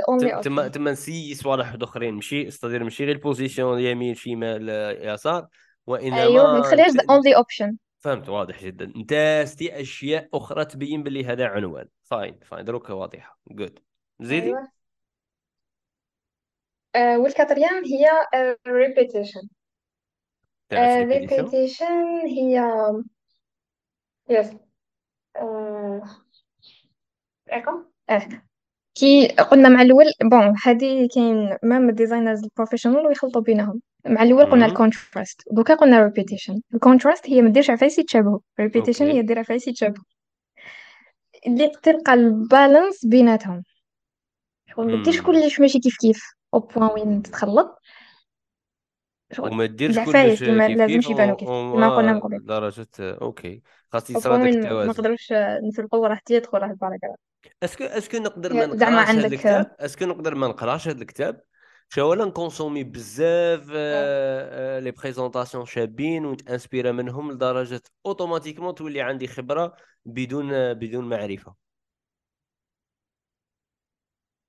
تما 0.42 0.68
تما 0.68 0.90
نسي 0.90 1.34
صوالح 1.34 1.76
آخرين. 1.82 2.14
ماشي 2.14 2.48
استدير 2.48 2.84
ماشي. 2.84 3.04
غير 3.04 3.14
ال 3.14 3.22
position 3.22 3.80
يمين 3.80 4.14
شمال 4.14 4.70
آه، 4.70 5.14
يسار. 5.14 5.46
أيوه 5.88 6.42
ما 6.42 6.42
وانما 6.42 6.60
تخليهاش 6.60 6.90
انت 6.90 7.10
only 7.10 7.36
option 7.36 7.76
فهمت 7.98 8.28
واضح 8.28 8.64
جدا. 8.64 8.92
انتاستي 8.96 9.80
أشياء 9.80 10.28
أخرى 10.34 10.64
تبين 10.64 11.02
باللي 11.02 11.24
هذا 11.24 11.46
عنوان. 11.46 11.88
fine 12.02 12.38
fine 12.44 12.64
دروك 12.64 12.90
واضحة. 12.90 13.38
good 13.50 13.78
زيدي؟ 14.20 14.46
أيوه. 14.46 14.78
آه 16.94 17.18
وال 17.18 17.30
quatrième 17.30 17.84
هي 17.84 18.08
repetition 18.68 19.48
تعرف 20.68 21.08
repetition 21.08 21.44
repetition 21.44 22.18
هي 22.26 22.62
yes 24.30 24.56
آه 25.36 26.02
آه. 28.10 28.42
كي 28.94 29.28
قلنا 29.28 29.68
مع 29.68 29.82
الأول 29.82 30.04
bon 30.22 30.54
هذه 30.64 31.08
كاين 31.14 31.58
même 31.62 31.88
ال 31.88 31.94
designers 31.94 32.44
ال 32.44 32.49
professional 32.49 33.06
ويخلطوا 33.06 33.42
بينهم. 33.42 33.82
مع 34.06 34.22
الأول 34.22 34.50
قلنا 34.50 34.66
ال 34.66 34.75
contrast 34.75 35.42
دوكا 35.52 35.74
قلنا 35.74 36.04
repetition 36.04 36.60
ال 36.74 36.81
contrast 36.81 37.30
هي 37.30 37.42
ما 37.42 37.50
ديرش 37.50 37.70
عفايس 37.70 37.98
يتشابهوا 37.98 38.38
repetition 38.60 39.04
هي 39.04 39.10
okay 39.10 39.22
دير 39.22 39.38
عفايس 39.38 39.68
يتشابهوا 39.68 40.04
اللي 41.46 41.72
تلقى 41.82 42.14
ال 42.14 42.26
balance 42.26 43.04
بيناتهم. 43.06 43.62
شغل 44.70 44.96
ما 44.96 45.02
ديرش 45.02 45.20
كلش 45.20 45.60
ماشي 45.60 45.78
كيف 45.78 45.96
كيف. 46.00 46.22
au 46.54 46.58
point 46.60 46.90
وين 46.94 47.22
تتخلط. 47.22 47.78
شغل 49.32 49.50
وما 49.52 49.66
ديرش 49.66 49.94
كلش 49.98 50.08
العفايس 50.08 50.42
اللي 50.42 50.52
ما 50.52 50.66
كيف 50.66 50.76
كيف 50.76 50.88
لازمش 50.88 51.10
يبانوا 51.10 51.32
و- 51.34 51.36
كيف 51.36 51.48
كما 51.48 51.96
قلنا 51.96 52.12
من 52.12 52.20
قبل. 52.20 52.44
درجة 52.46 52.86
okay. 53.00 53.62
خاص 53.92 54.10
أو 54.10 54.16
يصرى 54.18 54.38
point 54.38 54.44
داك 54.50 54.54
وين 54.54 54.60
ما 54.62 54.68
التوازن 54.68 54.88
نقدروش 54.90 55.32
نفرقوا 55.68 56.08
راه 56.08 56.18
تيدخل 56.24 56.58
راه 56.58 56.66
ال 56.70 56.75
paragraphe 56.75 57.16
est-ce 57.62 57.77
que 57.77 57.84
est-ce 57.84 58.06
que 58.06 58.16
نقدر 58.18 58.52
ما 58.52 58.76
زعما 58.76 59.02
نقراش 59.02 59.08
هذا 59.08 59.22
عندك. 59.22 59.32
الكتاب؟ 59.32 59.76
est-ce 59.80 59.96
que 59.96 60.04
نقدر 60.04 60.34
ما 60.34 60.46
نقراش 60.48 60.88
هذا 60.88 61.00
الكتاب؟ 61.02 61.40
شو 61.90 62.10
ولا 62.10 62.24
ن 62.24 62.30
consommer 62.30 62.84
بزاف 62.84 63.70
les 64.84 64.90
présentations 64.90 65.66
شابين 65.66 66.24
ون 66.26 66.37
t'inspirer 66.37 66.92
منهم 66.92 67.32
لدرجه 67.32 67.82
automatiquement 68.06 68.74
تولي 68.74 69.00
عندي 69.00 69.26
خبره 69.26 69.76
بدون 70.04 70.74
بدون 70.74 71.08
معرفه 71.08 71.54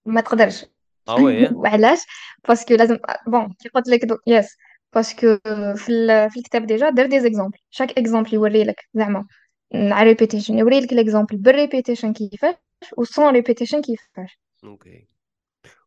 ما 0.05 0.21
تقدرش 0.21 0.65
آه 1.09 1.15
oui 1.15 1.47
وعلاش 1.47 1.99
parce 2.47 2.63
que 2.64 2.73
لازم 2.73 2.97
bon 3.27 3.53
كي 3.53 3.69
قلت 3.69 3.87
لك. 3.87 3.99
yes 4.27 4.57
parce 4.93 5.21
que 5.21 5.37
في 5.75 5.89
ال- 5.89 6.31
في 6.31 6.39
الكتاب 6.39 6.65
déjà 6.65 6.89
دار 6.89 7.05
des 7.05 7.19
exemples 7.19 7.57
chaque 7.69 7.97
exemple 7.97 8.33
يوري 8.33 8.63
لك 8.63 8.85
زعما 8.93 9.27
على 9.73 10.09
repetition 10.09 10.57
يوري 10.57 10.79
لك 10.79 10.93
ال 10.93 10.99
exemple 10.99 11.37
بال 11.37 11.50
repetition 11.50 12.13
كيفاش 12.13 12.55
و 12.97 13.05
sans 13.05 13.33
repetition 13.33 13.81
كيفاش 13.81 14.39
okay 14.63 15.07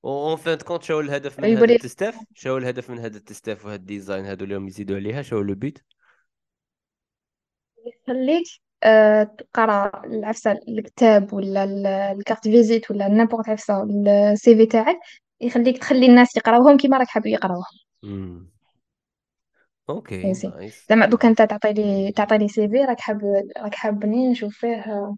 en 0.05 0.37
fin 0.37 0.50
de 0.50 0.59
compte 0.59 0.83
شنو 0.83 1.01
الهدف 1.01 1.39
من 1.41 1.57
هذا 1.57 1.65
التستاف 1.65 2.19
شنو 2.35 2.57
الهدف 2.57 2.91
من 2.91 2.99
هذا 2.99 3.17
التستاف 3.17 3.65
وهذا 3.65 3.77
ال 3.77 3.84
design 3.84 4.25
هذو 4.25 4.45
اليوم 4.45 4.69
يزيدوا 4.69 4.97
عليها 4.97 5.23
شنو 5.23 5.41
le 5.41 5.55
but؟ 5.55 5.79
يخليك 7.87 8.45
آه، 8.85 9.23
تقرأ 9.23 10.05
العفسة 10.05 10.53
الكتاب 10.69 11.33
ولا 11.33 11.65
ال- 11.65 11.87
ال 11.87 11.97
carte 11.97 12.49
visite 12.49 12.91
ولا 12.91 13.09
n'importe 13.09 13.49
عفسة 13.49 13.83
ال 13.83 14.57
CV 14.57 14.67
تاعك 14.67 14.99
يخليك 15.41 15.79
تخلي 15.79 16.07
الناس 16.07 16.37
يقراوهم 16.37 16.77
كيما 16.77 16.99
راك 16.99 17.09
حاب 17.09 17.27
يقراوهم. 17.27 17.65
okay 19.91 20.23
زعما 20.91 21.07
دوكا 21.07 21.29
أنت 21.29 21.43
تعطي 21.43 21.73
لي 21.73 22.13
تعطي 22.13 22.39
لي 22.39 22.49
CV 22.49 22.77
راك 22.85 23.01
حاب 23.01 23.21
راك 23.57 23.75
حابني 23.75 24.31
نشوف 24.31 24.55
فيه 24.55 24.77
آه، 24.77 25.17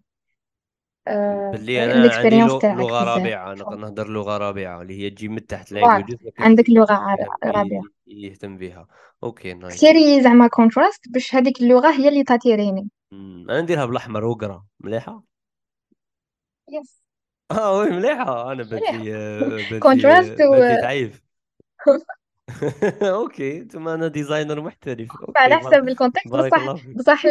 باللي 1.51 1.85
أنا 1.85 2.13
عندي 2.13 2.41
لغة 2.41 3.03
رابعة 3.03 3.53
نقدر 3.53 3.75
نهضر 3.77 4.07
لغة 4.09 4.37
رابعة 4.37 4.81
اللي 4.81 4.99
هي 5.03 5.09
تجي 5.09 5.27
من 5.27 5.45
تحت 5.45 5.71
languages 5.71 6.17
عندك 6.39 6.69
رابعة 7.43 7.81
ي- 8.07 8.27
يهتم 8.27 8.57
بها. 8.57 8.87
okay 9.23 9.53
nice. 9.53 9.75
اختاري 9.75 10.23
زعما 10.23 10.47
contrast 10.47 11.09
باش 11.09 11.35
هذيك 11.35 11.61
اللغة 11.61 11.91
هي 11.91 12.07
اللي 12.09 12.23
تا 12.23 12.31
tirer 12.31 12.72
ني 12.72 12.89
أنا 13.13 13.61
نديرها 13.61 13.85
بالأحمر 13.85 14.25
وقرا 14.25 14.65
مليحة؟ 14.79 15.23
yes 16.71 17.01
آه 17.51 17.77
oui 17.79 17.89
مليحة. 17.89 18.51
أنا 18.51 18.63
آه، 19.15 19.47
les 19.71 19.79
contrastes 19.79 20.41
آه، 20.41 20.49
و 20.49 20.81
تعيف 20.81 21.21
okay 23.03 23.65
ثم 23.65 23.87
أنا 23.87 24.07
designer 24.07 24.61
محترف. 24.61 25.09
على 25.37 25.55
حسب 25.57 25.87
ال 25.87 25.92
context 25.92 26.27
بصح 26.27 26.75
بصح 26.95 27.25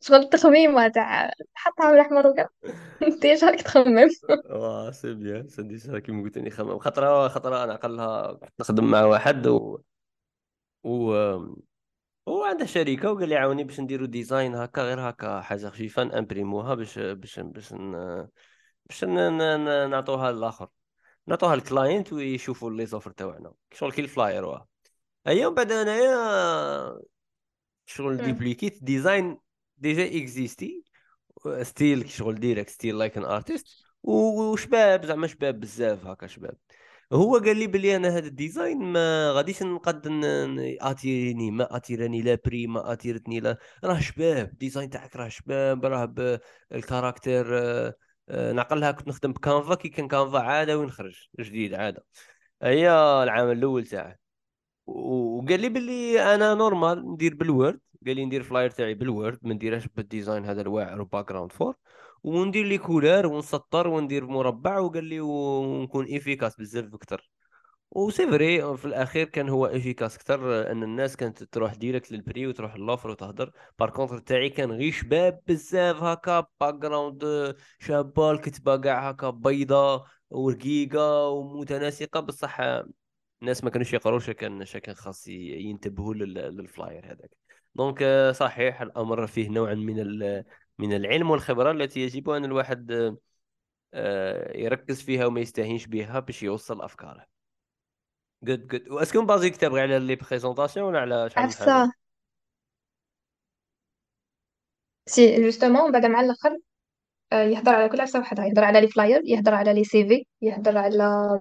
شغل 0.00 0.18
التخميمة 0.18 0.88
تاع 0.88 1.30
حطها 1.54 1.90
بالاحمر 1.90 2.26
وكذا 2.26 2.48
أنت 3.02 3.24
إيش 3.24 3.44
راك 3.44 3.62
تخمم؟ 3.62 4.08
واه 4.50 4.90
c'est 4.90 5.14
bien 5.14 5.48
سندي 5.48 5.78
سا 5.78 5.98
كيما 5.98 6.22
قلت 6.22 6.38
لي 6.38 6.50
خمم 6.50 6.78
خطرة 6.78 7.28
خطرة 7.28 7.64
أنا 7.64 7.72
عقلها 7.72 8.38
نخدم 8.60 8.90
مع 8.90 9.04
واحد 9.04 9.46
و... 9.46 9.78
و... 10.84 11.12
هو 12.28 12.44
عنده 12.44 12.66
شركة 12.66 13.12
وقال 13.12 13.28
لي 13.28 13.36
عاوني 13.36 13.64
باش 13.64 13.80
نديرو 13.80 14.06
design 14.06 14.54
هكا 14.54 14.82
غير 14.82 15.00
هكا 15.00 15.40
حاجة 15.40 15.68
خفيفة 15.68 16.04
ن 16.04 16.10
imprimer 16.10 16.61
وها 16.61 16.74
باش 16.74 16.98
باش 16.98 17.40
باش 17.40 17.72
ن... 17.72 17.92
باش 18.86 19.04
ن... 19.04 19.90
نعطوها 19.90 20.32
للآخر. 20.32 20.68
نعطوها 21.26 21.56
لل 21.56 21.70
client 21.70 22.12
ويشوفوا 22.12 22.70
les 22.70 22.86
offres 22.86 23.10
تاعنا. 23.10 23.52
شغل 23.72 23.92
كي 23.92 24.00
ال 24.00 24.07
flyer 24.07 24.44
واه. 24.44 24.68
ايا 25.26 25.48
بعد 25.48 25.72
انايا 25.72 27.00
شغل. 27.86 28.16
delicate 28.16 28.84
design 28.84 29.38
déjà 29.78 30.06
exister 30.18 30.84
style 31.62 32.10
شغل 32.10 32.34
direct 32.34 32.70
style 32.70 32.98
like 32.98 33.16
an 33.16 33.24
artist 33.24 33.66
وشباب 34.02 35.06
زعما 35.06 35.26
شباب 35.26 35.60
بزاف 35.60 36.06
هكا 36.06 36.26
شباب. 36.26 36.56
هو 37.12 37.38
قال 37.38 37.56
لي 37.56 37.66
بلي 37.66 37.96
أنا 37.96 38.08
هذا 38.08 38.26
ال 38.26 38.33
design 38.33 38.78
ما 38.78 39.32
غاديش 39.32 39.62
نقد 39.62 40.06
attirer 40.80 41.34
ني 41.34 41.50
ما 41.50 41.76
attire 41.76 42.11
اني 42.11 42.22
le 42.22 42.38
prix 42.46 42.66
ما 42.66 42.92
attire 42.92 43.24
تني 43.24 43.40
لا. 43.40 43.58
راه 43.84 44.00
شباب 44.00 44.48
ال 44.52 44.57
design 44.57 44.90
تاعك 44.90 45.16
راه 45.16 45.28
شباب 45.28 45.84
راه 45.86 46.04
بال 46.70 46.86
caractère 46.86 47.58
آه، 47.58 47.94
آه، 48.28 48.52
نعقلها 48.52 48.90
كنت 48.92 49.08
نخدم 49.08 49.32
بكانفا 49.32 49.74
كي 49.74 49.88
كان 49.88 50.08
كانفا 50.08 50.38
عادة 50.38 50.78
وين 50.78 50.90
خرج 50.90 51.28
جديد 51.40 51.74
عادة. 51.74 52.04
هي 52.62 52.90
العام 53.22 53.50
الأول 53.50 53.86
تاعه 53.86 54.16
وقال 54.86 55.60
لي 55.60 55.68
باللي 55.68 56.34
أنا 56.34 56.54
normal 56.54 57.12
ندير 57.12 57.34
بال 57.34 57.47
Word. 57.47 57.80
قال 58.06 58.16
لي 58.16 58.24
ندير 58.24 58.42
flyer 58.42 58.70
تاعي 58.70 58.94
بال 58.94 59.09
Word 59.09 59.38
ما 59.42 59.54
نديرهاش 59.54 59.88
بال 59.88 60.02
design 60.02 60.44
هذا 60.44 60.60
الواعر 60.60 61.00
و 61.00 61.28
background 61.28 61.52
fort 61.52 61.74
وندير 62.22 62.66
لي 62.66 62.78
couleur 62.78 63.26
ونسطر 63.26 63.88
وندير 63.88 64.26
مربع 64.26 64.78
وقال 64.78 65.04
لي 65.04 65.20
ونكون 65.20 66.14
efficace 66.16 66.56
بزاف 66.56 66.94
أكثر 66.94 67.30
و 67.90 67.96
c'est 67.96 68.26
vrai 68.26 68.76
في 68.76 68.84
الأخير 68.84 69.28
كان 69.28 69.48
هو 69.48 69.66
efficace 69.66 70.16
أكثر 70.16 70.70
أن 70.72 70.82
الناس 70.82 71.16
كانت 71.16 71.42
تروح 71.42 71.74
direct 71.74 72.12
لل 72.12 72.23
prix 72.23 72.46
وتروح 72.46 72.76
ل 72.76 72.80
l'offre 72.80 73.10
وتهدر. 73.10 73.52
par 73.78 73.90
contre 73.90 74.18
تاعي 74.18 74.50
كان 74.50 74.70
غير 74.72 74.92
شباب 74.92 75.40
بزاف 75.46 76.02
هكا 76.02 76.46
background 76.60 77.54
شابه 77.78 78.30
الكتبه 78.30 78.76
كاع 78.76 79.08
هكا 79.10 79.30
بيضاء 79.30 80.04
ورقيقة 80.30 81.28
ومتناسقة 81.28 82.20
بصح 82.20 82.60
الناس 83.44 83.64
ما 83.64 83.70
كانوش 83.70 83.92
يقروا 83.92 84.18
شا 84.18 84.32
كان 84.32 84.64
كان 84.64 84.94
خاص 84.94 85.28
ينتبهوا 85.28 86.14
لل- 86.14 86.34
لل 86.56 86.70
flyer 86.70 87.06
هذاك. 87.06 87.30
donc 87.74 88.04
صحيح 88.34 88.80
الأمر 88.82 89.26
فيه 89.26 89.48
نوعا 89.48 89.74
من 89.74 89.96
من 90.78 90.92
العلم 90.96 91.30
والخبرة 91.30 91.70
التي 91.70 92.00
يجب 92.00 92.30
أن 92.30 92.44
الواحد 92.44 92.92
آه، 93.94 94.56
يركز 94.56 95.02
فيها 95.02 95.26
وما 95.26 95.40
يستهينش 95.40 95.86
بها 95.86 96.20
باش 96.20 96.42
يوصل 96.42 96.82
أفكاره. 96.82 97.26
good 98.42 98.66
good 98.66 98.88
و 98.88 98.92
est-ce 98.92 99.13
que 99.13 99.24
baser 99.24 99.50
كتاب 99.50 99.76
على 99.76 99.98
les 99.98 100.16
présentations 100.16 100.86
ولا 100.86 101.00
على 101.00 101.30
شحال 101.30 101.44
من 101.44 101.92
c'est 105.06 105.42
justement 105.42 105.92
بعد 105.92 106.06
مع 106.06 106.20
الآخر 106.20 106.58
يهضر 107.32 107.74
على 107.74 107.88
كل 107.88 108.00
عفسة 108.00 108.20
وحدها. 108.20 108.46
يهضر 108.46 108.64
على 108.64 108.80
les 108.80 108.88
flyers 108.88 109.22
يهضر 109.24 109.54
على 109.54 109.74
les 109.74 110.08
CV 110.08 110.24
يهضر 110.42 110.78
على 110.78 111.40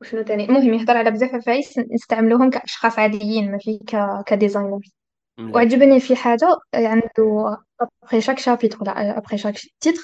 وشنو 0.00 0.22
تاني؟ 0.22 0.44
المهم 0.44 0.74
يهضر 0.74 0.96
على 0.96 1.10
بزاف 1.10 1.34
عفايس 1.34 1.78
نستعملوهم 1.78 2.50
كأشخاص 2.50 2.98
عاديين 2.98 3.52
ماشي 3.52 3.78
ك 3.78 4.22
ك 4.26 4.33
designers 4.33 4.92
وعجبني 5.40 6.00
في 6.00 6.16
حاجة 6.16 6.48
عنده 6.74 7.56
après 7.84 8.20
chaque 8.20 8.40
chapitre 8.40 8.80
ولا 8.80 9.20
après 9.20 9.36
chaque 9.36 9.60
titre 9.84 10.00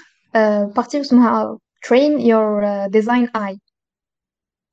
partie 0.77 1.01
اسمها 1.01 1.59
train 1.87 2.21
your 2.21 2.63
uh, 2.63 2.89
design 2.89 3.29
eye. 3.37 3.59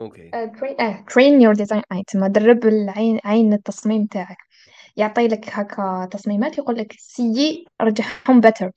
okay. 0.01 0.31
آه، 0.33 0.51
train 0.55 0.81
آه 0.81 1.05
train 1.11 1.41
your 1.41 1.59
design 1.59 1.81
eye. 1.93 2.03
تما 2.07 2.27
درب 2.27 2.65
العين 2.65 3.19
عين 3.25 3.53
التصميم 3.53 4.05
تاعك. 4.05 4.37
يعطي 4.97 5.27
لك 5.27 5.49
هكا 5.49 6.09
تصميمات 6.11 6.57
يقول 6.57 6.77
لك 6.77 6.93
essaye 6.97 7.65
رجعهم 7.81 8.41
better. 8.41 8.69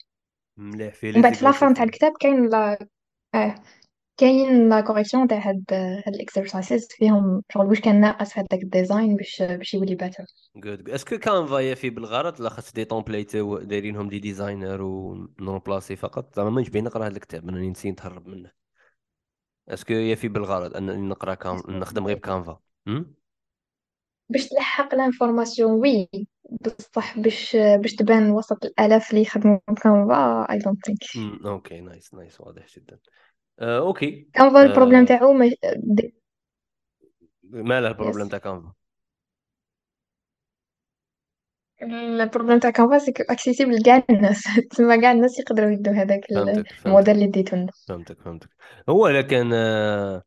مليح. 0.56 0.94
في 0.94 1.10
ومن 1.10 1.22
بعد 1.22 1.34
في 1.34 1.44
la 1.44 1.56
fin 1.56 1.74
تاع 1.74 1.84
الكتاب 1.84 2.12
كاين 2.20 2.48
لا 2.48 2.86
آه 3.34 3.54
كاين 4.16 4.68
la 4.68 4.80
correction 4.80 5.28
تاع 5.28 5.38
هاد 5.38 5.64
هاد 5.72 6.14
ال 6.14 6.22
exercises 6.22 6.88
فيهم 6.90 7.42
شغل 7.52 7.66
واش 7.66 7.80
كان 7.80 8.00
ناقص 8.00 8.32
في 8.32 8.40
هذاك 8.40 8.62
ال 8.62 8.70
design 8.70 9.16
باش 9.16 9.42
باش 9.42 9.74
يولي 9.74 9.96
better 9.96 10.24
good 10.56 10.88
est-ce 10.88 11.08
que 11.08 11.18
Canva 11.18 11.58
يفي 11.58 11.90
بالغرض 11.90 12.40
لا 12.40 12.48
خاص 12.48 12.72
des 12.72 12.84
templates 12.84 13.36
دايرينهم 13.36 14.08
des 14.08 14.18
designers 14.18 14.82
ون 14.82 15.03
remplacer 15.03 15.96
فقط. 15.96 16.36
زعما 16.36 16.50
ما 16.50 16.60
نجبين 16.60 16.84
نقرا 16.84 17.06
هذا 17.06 17.16
الكتاب 17.16 17.48
أنا 17.48 17.60
نسيت 17.60 17.92
نتهرب 17.92 18.28
منه. 18.28 18.50
est-ce 19.68 19.84
que 19.84 19.92
يفي 19.92 20.28
بالغرض 20.28 20.76
انني 20.76 21.08
نقرا 21.08 21.34
كان 21.34 21.62
نخدم 21.68 22.06
غير 22.06 22.16
ب 22.16 22.24
Canva 22.24 22.60
أم؟ 22.88 23.14
باش 24.28 24.48
تلحق 24.48 24.94
l'information 24.94 25.72
oui 25.72 26.08
بصح 26.50 27.18
باش 27.18 27.56
باش 27.56 27.94
تبان 27.94 28.30
وسط 28.30 28.64
الألاف 28.64 29.10
اللي 29.10 29.22
يخدموا 29.22 29.58
ب 29.70 29.83
Canva 29.83 30.46
I 30.50 30.58
don't 30.58 30.86
think 30.86 31.44
okay 31.46 31.80
nice 31.80 32.14
nice 32.14 32.40
واضح 32.40 32.66
جدا. 32.76 32.98
آه، 33.62 33.78
okay. 33.78 34.28
Canva 34.34 34.62
ال 34.62 34.67
problème 34.67 35.00
آه، 35.00 35.04
تاعو 35.04 35.32
مش... 35.32 35.52
له 37.52 37.88
ال 37.88 37.92
problème 37.92 38.24
yes. 38.24 38.30
تاع 38.30 38.38
Canva. 38.38 38.72
ال 41.82 41.91
problème 41.91 42.58
تاع 42.58 42.70
Canva 42.70 42.98
c'est 42.98 43.12
accessible 43.30 43.82
كاع 43.82 44.02
الناس. 44.10 44.44
تسمى 44.70 45.00
كاع 45.00 45.12
الناس 45.12 45.38
يقدروا 45.38 45.70
يدوا 45.70 45.92
هذاك 45.92 46.20
فهمتك 46.34 46.86
الموديل 46.86 47.14
اللي 47.14 47.26
ديتو 47.26 47.56
لنا 47.56 47.72
فهمتك 47.88 48.20
فهمتك. 48.20 48.48
هو 48.88 49.08
لكن 49.08 49.50
آه، 49.54 50.22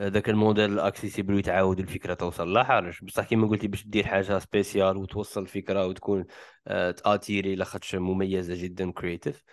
ذاك 0.00 0.28
ال 0.28 0.34
modèle 0.34 0.72
ال 0.72 0.78
accessible 0.78 1.34
ويتعاود 1.34 1.78
الفكرة 1.78 2.14
توصل. 2.14 2.52
لا 2.52 2.64
حرج. 2.64 3.04
بصح 3.04 3.24
كيما 3.24 3.48
قلتي 3.48 3.68
باش 3.68 3.86
دير 3.86 4.06
حاجة 4.06 4.38
spéciale 4.38 4.96
وتوصل 4.96 5.42
الفكرة 5.42 5.86
وتكون 5.86 6.24
آه، 6.66 6.90
ت 6.90 6.98
attirer 6.98 7.54
لاخاطش 7.54 7.94
مميزة 7.94 8.54
جدا 8.62 8.92
creative 8.92 9.44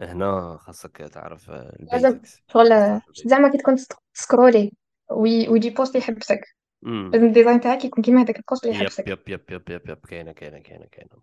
هنا 0.00 0.56
خاصك 0.60 0.96
تعرف 0.96 1.50
لازم 1.92 2.20
شغل 2.52 3.00
زعما 3.24 3.50
كي 3.50 3.58
تكون 3.58 3.76
ت 4.14 4.20
scroller 4.20 4.72
وي... 5.10 5.48
ويجي 5.48 5.70
post 5.70 5.94
يحبسك 5.94 6.40
لازم 6.82 7.26
ال 7.26 7.31
design 7.31 7.60
تاعك 7.60 7.84
يكون 7.84 8.04
كيما 8.04 8.22
هذاك 8.22 8.36
ال 8.36 8.42
post 8.42 8.64
اللي 8.64 8.76
يحبسك 8.76 9.08
yep 9.08 9.18
yep 9.28 9.42
yep 9.50 9.70
yep 9.70 9.88
yep 9.88 10.06
كاينة 10.06 10.32
كاينة 10.32 10.58
كاينة 10.58 10.86
كاينة. 10.92 11.22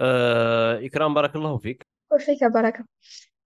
آه، 0.00 0.86
إكرام 0.86 1.14
بارك 1.14 1.36
الله 1.36 1.58
فيك. 1.58 1.86
وفيك 2.12 2.44
بركة 2.44 2.84